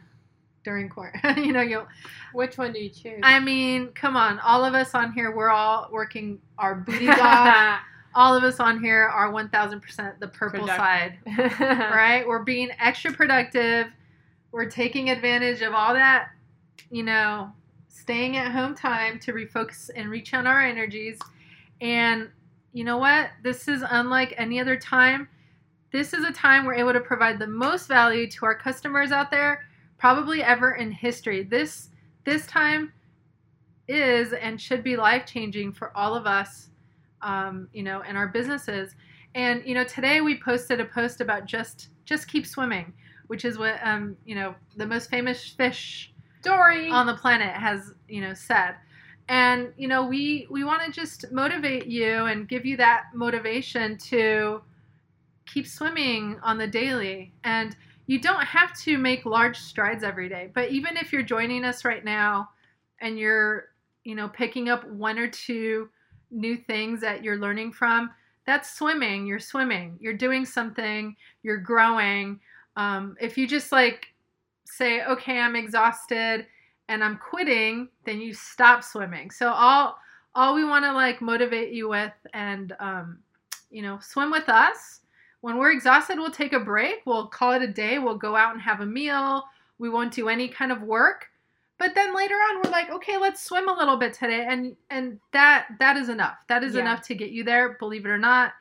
during 0.64 0.90
quarantine. 0.90 1.44
you 1.44 1.54
know, 1.54 1.62
you'll 1.62 1.88
which 2.34 2.58
one 2.58 2.74
do 2.74 2.80
you 2.80 2.90
choose? 2.90 3.20
I 3.24 3.40
mean, 3.40 3.90
come 3.90 4.16
on, 4.16 4.40
all 4.40 4.64
of 4.64 4.74
us 4.74 4.96
on 4.96 5.14
here, 5.14 5.36
we're 5.36 5.50
all 5.50 5.90
working 5.92 6.40
our 6.58 6.76
booties 6.76 7.10
off 7.22 7.82
all 8.16 8.36
of 8.36 8.44
us 8.44 8.60
on 8.60 8.82
here 8.82 9.04
are 9.04 9.32
1000% 9.32 10.20
the 10.20 10.28
purple 10.30 10.66
side, 10.68 11.20
right? 11.60 12.24
We're 12.26 12.44
being 12.44 12.70
extra 12.80 13.12
productive. 13.12 13.88
We're 14.52 14.70
taking 14.70 15.10
advantage 15.10 15.62
of 15.62 15.74
all 15.74 15.94
that, 15.94 16.30
you 16.90 17.04
know, 17.04 17.52
staying 17.90 18.38
at 18.38 18.54
home 18.54 18.74
time 18.74 19.20
to 19.20 19.34
refocus 19.34 19.90
and 19.96 20.10
reach 20.10 20.34
on 20.34 20.48
our 20.48 20.62
energies. 20.62 21.20
And 21.82 22.30
you 22.76 22.84
know 22.84 22.98
what? 22.98 23.30
This 23.42 23.70
is 23.70 23.84
unlike 23.90 24.34
any 24.38 24.60
other 24.60 24.76
time. 24.76 25.30
This 25.94 26.14
is 26.14 26.26
a 26.26 26.32
time 26.34 26.66
we're 26.66 26.76
able 26.76 26.92
to 26.92 27.00
provide 27.00 27.40
the 27.40 27.48
most 27.48 27.88
value 27.88 28.30
to 28.32 28.46
our 28.46 28.54
customers 28.54 29.14
out 29.14 29.32
there, 29.32 29.66
probably 29.98 30.44
ever 30.44 30.74
in 30.74 30.92
history. 30.92 31.42
This 31.44 31.90
this 32.26 32.46
time 32.48 32.92
is 33.88 34.34
and 34.34 34.60
should 34.60 34.84
be 34.84 34.98
life 34.98 35.26
changing 35.26 35.72
for 35.72 35.96
all 35.96 36.16
of 36.16 36.26
us 36.26 36.68
um, 37.22 37.70
you 37.72 37.82
know, 37.82 38.02
and 38.02 38.18
our 38.18 38.28
businesses. 38.28 38.96
And 39.36 39.64
you 39.66 39.74
know, 39.74 39.86
today 39.86 40.20
we 40.20 40.38
posted 40.38 40.82
a 40.82 40.86
post 40.86 41.22
about 41.22 41.46
just 41.46 41.90
just 42.04 42.28
keep 42.28 42.46
swimming, 42.46 42.94
which 43.28 43.46
is 43.46 43.58
what 43.58 43.80
um, 43.84 44.18
you 44.26 44.36
know 44.36 44.54
the 44.76 44.86
most 44.86 45.10
famous 45.10 45.48
fish 45.48 46.14
Dory. 46.42 46.90
on 46.90 47.08
the 47.08 47.16
planet 47.16 47.54
has 47.54 47.94
you 48.10 48.20
know 48.20 48.34
said. 48.34 48.76
And 49.28 49.74
you 49.78 49.88
know, 49.88 50.06
we 50.06 50.48
we 50.50 50.64
want 50.64 50.84
to 50.86 50.92
just 50.92 51.32
motivate 51.32 51.88
you 51.88 52.26
and 52.26 52.48
give 52.48 52.66
you 52.66 52.78
that 52.78 53.06
motivation 53.14 53.98
to 54.10 54.62
keep 55.46 55.68
swimming 55.68 56.40
on 56.44 56.58
the 56.58 56.68
daily. 56.68 57.34
And 57.44 57.76
you 58.08 58.20
don't 58.20 58.44
have 58.44 58.78
to 58.82 58.98
make 58.98 59.26
large 59.26 59.58
strides 59.58 60.04
every 60.04 60.30
day, 60.30 60.52
but 60.54 60.70
even 60.70 60.96
if 60.96 61.12
you're 61.12 61.24
joining 61.24 61.66
us 61.66 61.84
right 61.84 62.06
now 62.06 62.50
and 63.02 63.18
you're 63.18 63.70
you 64.04 64.16
know 64.16 64.30
picking 64.30 64.70
up 64.70 64.88
one 64.88 65.18
or 65.18 65.28
two 65.28 65.90
new 66.30 66.56
things 66.56 67.02
that 67.02 67.24
you're 67.24 67.38
learning 67.38 67.72
from 67.72 68.12
that's 68.46 68.78
swimming. 68.78 69.26
You're 69.26 69.40
swimming. 69.40 69.98
You're 70.00 70.14
doing 70.14 70.46
something. 70.46 71.16
You're 71.42 71.58
growing. 71.58 72.40
Um, 72.76 73.18
if 73.20 73.40
you 73.40 73.48
just 73.48 73.72
like 73.72 74.08
say 74.68 75.04
okay 75.06 75.40
i'm 75.40 75.56
exhausted 75.56 76.48
and 76.90 77.04
i'm 77.04 77.18
quitting 77.18 77.88
then 78.06 78.22
you 78.22 78.34
stop 78.34 78.84
swimming. 78.84 79.32
So 79.32 79.50
all 79.50 79.98
all 80.36 80.54
we 80.54 80.66
want 80.66 80.86
to 80.86 80.92
like 80.94 81.22
motivate 81.22 81.72
you 81.74 81.88
with 81.90 82.14
and 82.34 82.76
um, 82.80 83.20
you 83.72 83.82
know 83.82 84.00
swim 84.02 84.32
with 84.32 84.48
us. 84.50 85.02
When 85.42 85.58
we're 85.58 85.72
exhausted 85.72 86.18
we'll 86.18 86.32
take 86.32 86.54
a 86.54 86.60
break. 86.60 87.02
We'll 87.06 87.28
call 87.28 87.54
it 87.54 87.62
a 87.62 87.68
day. 87.68 88.00
We'll 88.00 88.18
go 88.18 88.36
out 88.36 88.54
and 88.54 88.62
have 88.62 88.82
a 88.82 88.86
meal. 88.86 89.44
We 89.80 89.90
won't 89.90 90.14
do 90.14 90.30
any 90.30 90.48
kind 90.48 90.72
of 90.72 90.82
work. 90.84 91.28
But 91.78 91.94
then 91.96 92.16
later 92.16 92.36
on 92.36 92.62
we're 92.64 92.72
like 92.72 92.90
okay 92.92 93.18
let's 93.18 93.42
swim 93.42 93.68
a 93.70 93.74
little 93.74 93.98
bit 93.98 94.14
today 94.14 94.46
and 94.48 94.76
and 94.90 95.20
that 95.32 95.68
that 95.80 95.98
is 95.98 96.10
enough. 96.10 96.38
That 96.48 96.64
is 96.64 96.76
Yeah. 96.76 96.82
enough 96.82 97.02
to 97.08 97.16
get 97.16 97.32
you 97.32 97.44
there 97.44 97.78
believe 97.80 98.06
it 98.06 98.10
or 98.10 98.18
not. 98.20 98.54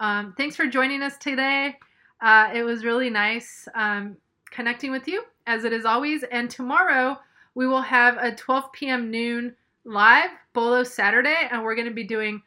Um, 0.00 0.34
thanks 0.36 0.56
for 0.56 0.66
joining 0.66 1.02
us 1.02 1.16
today. 1.18 1.78
Uh, 2.20 2.50
it 2.54 2.62
was 2.62 2.84
really 2.84 3.08
nice 3.10 3.66
um, 3.74 4.16
connecting 4.50 4.90
with 4.90 5.08
you 5.08 5.22
as 5.46 5.64
it 5.64 5.72
is 5.72 5.84
always. 5.84 6.22
And 6.24 6.50
tomorrow 6.50 7.18
we 7.54 7.66
will 7.66 7.82
have 7.82 8.16
a 8.18 8.34
12 8.34 8.72
p.m 8.72 9.10
noon 9.10 9.54
live 9.84 10.30
bolo 10.52 10.84
saturday 10.84 11.48
and 11.50 11.62
we're 11.62 11.74
going 11.74 11.88
to 11.88 11.94
be 11.94 12.04
doing 12.04 12.42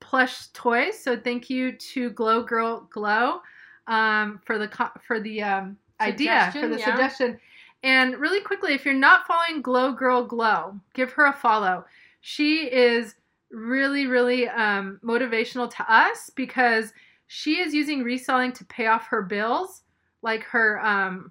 plush 0.00 0.48
toys 0.48 0.98
so 0.98 1.16
thank 1.16 1.48
you 1.48 1.72
to 1.72 2.10
glow 2.10 2.42
girl 2.42 2.86
glow 2.90 3.40
um, 3.86 4.40
for 4.44 4.58
the 4.58 4.90
for 5.06 5.20
the 5.20 5.42
um, 5.42 5.76
idea 6.00 6.50
for 6.52 6.68
the 6.68 6.78
yeah. 6.78 6.84
suggestion 6.84 7.38
and 7.84 8.16
really 8.16 8.40
quickly, 8.40 8.72
if 8.72 8.86
you're 8.86 8.94
not 8.94 9.26
following 9.26 9.60
Glow 9.60 9.92
Girl 9.92 10.24
Glow, 10.24 10.74
give 10.94 11.12
her 11.12 11.26
a 11.26 11.32
follow. 11.34 11.84
She 12.22 12.72
is 12.72 13.16
really, 13.50 14.06
really 14.06 14.48
um, 14.48 14.98
motivational 15.04 15.70
to 15.76 15.92
us 15.92 16.30
because 16.30 16.94
she 17.26 17.60
is 17.60 17.74
using 17.74 18.02
reselling 18.02 18.52
to 18.52 18.64
pay 18.64 18.86
off 18.86 19.06
her 19.08 19.20
bills, 19.20 19.82
like 20.22 20.44
her 20.44 20.80
um, 20.80 21.30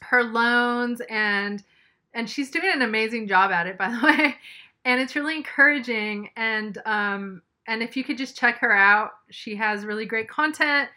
her 0.00 0.22
loans, 0.22 1.02
and 1.10 1.64
and 2.14 2.28
she's 2.28 2.50
doing 2.50 2.70
an 2.72 2.82
amazing 2.82 3.28
job 3.28 3.50
at 3.50 3.66
it, 3.66 3.76
by 3.76 3.88
the 3.90 4.00
way. 4.04 4.36
And 4.84 5.00
it's 5.00 5.16
really 5.16 5.36
encouraging. 5.36 6.30
And 6.36 6.78
um, 6.86 7.42
and 7.66 7.82
if 7.82 7.96
you 7.96 8.04
could 8.04 8.18
just 8.18 8.36
check 8.36 8.58
her 8.58 8.72
out, 8.72 9.12
she 9.30 9.56
has 9.56 9.84
really 9.84 10.06
great 10.06 10.28
content 10.28 10.88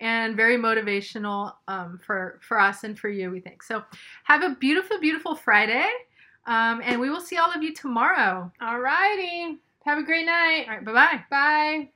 and 0.00 0.36
very 0.36 0.56
motivational 0.56 1.54
um, 1.68 1.98
for 2.04 2.40
for 2.42 2.60
us 2.60 2.84
and 2.84 2.98
for 2.98 3.08
you. 3.08 3.30
We 3.30 3.40
think 3.40 3.62
so. 3.62 3.82
Have 4.24 4.42
a 4.42 4.54
beautiful, 4.56 5.00
beautiful 5.00 5.34
Friday, 5.34 5.88
um, 6.46 6.80
and 6.84 7.00
we 7.00 7.10
will 7.10 7.20
see 7.20 7.36
all 7.36 7.52
of 7.52 7.62
you 7.62 7.72
tomorrow. 7.74 8.50
Alrighty. 8.60 9.56
Have 9.84 9.98
a 9.98 10.02
great 10.02 10.26
night. 10.26 10.66
All 10.68 10.74
right, 10.74 10.84
bye 10.84 11.20
bye. 11.30 11.88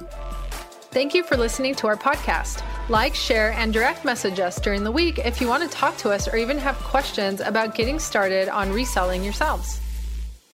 Bye. 0.00 0.55
Thank 0.96 1.12
you 1.12 1.24
for 1.24 1.36
listening 1.36 1.74
to 1.74 1.88
our 1.88 1.96
podcast. 1.98 2.64
Like, 2.88 3.14
share, 3.14 3.52
and 3.52 3.70
direct 3.70 4.02
message 4.02 4.40
us 4.40 4.58
during 4.58 4.82
the 4.82 4.90
week 4.90 5.18
if 5.18 5.42
you 5.42 5.46
want 5.46 5.62
to 5.62 5.68
talk 5.68 5.94
to 5.98 6.08
us 6.08 6.26
or 6.26 6.38
even 6.38 6.56
have 6.56 6.74
questions 6.76 7.42
about 7.42 7.74
getting 7.74 7.98
started 7.98 8.48
on 8.48 8.72
reselling 8.72 9.22
yourselves. 9.22 9.78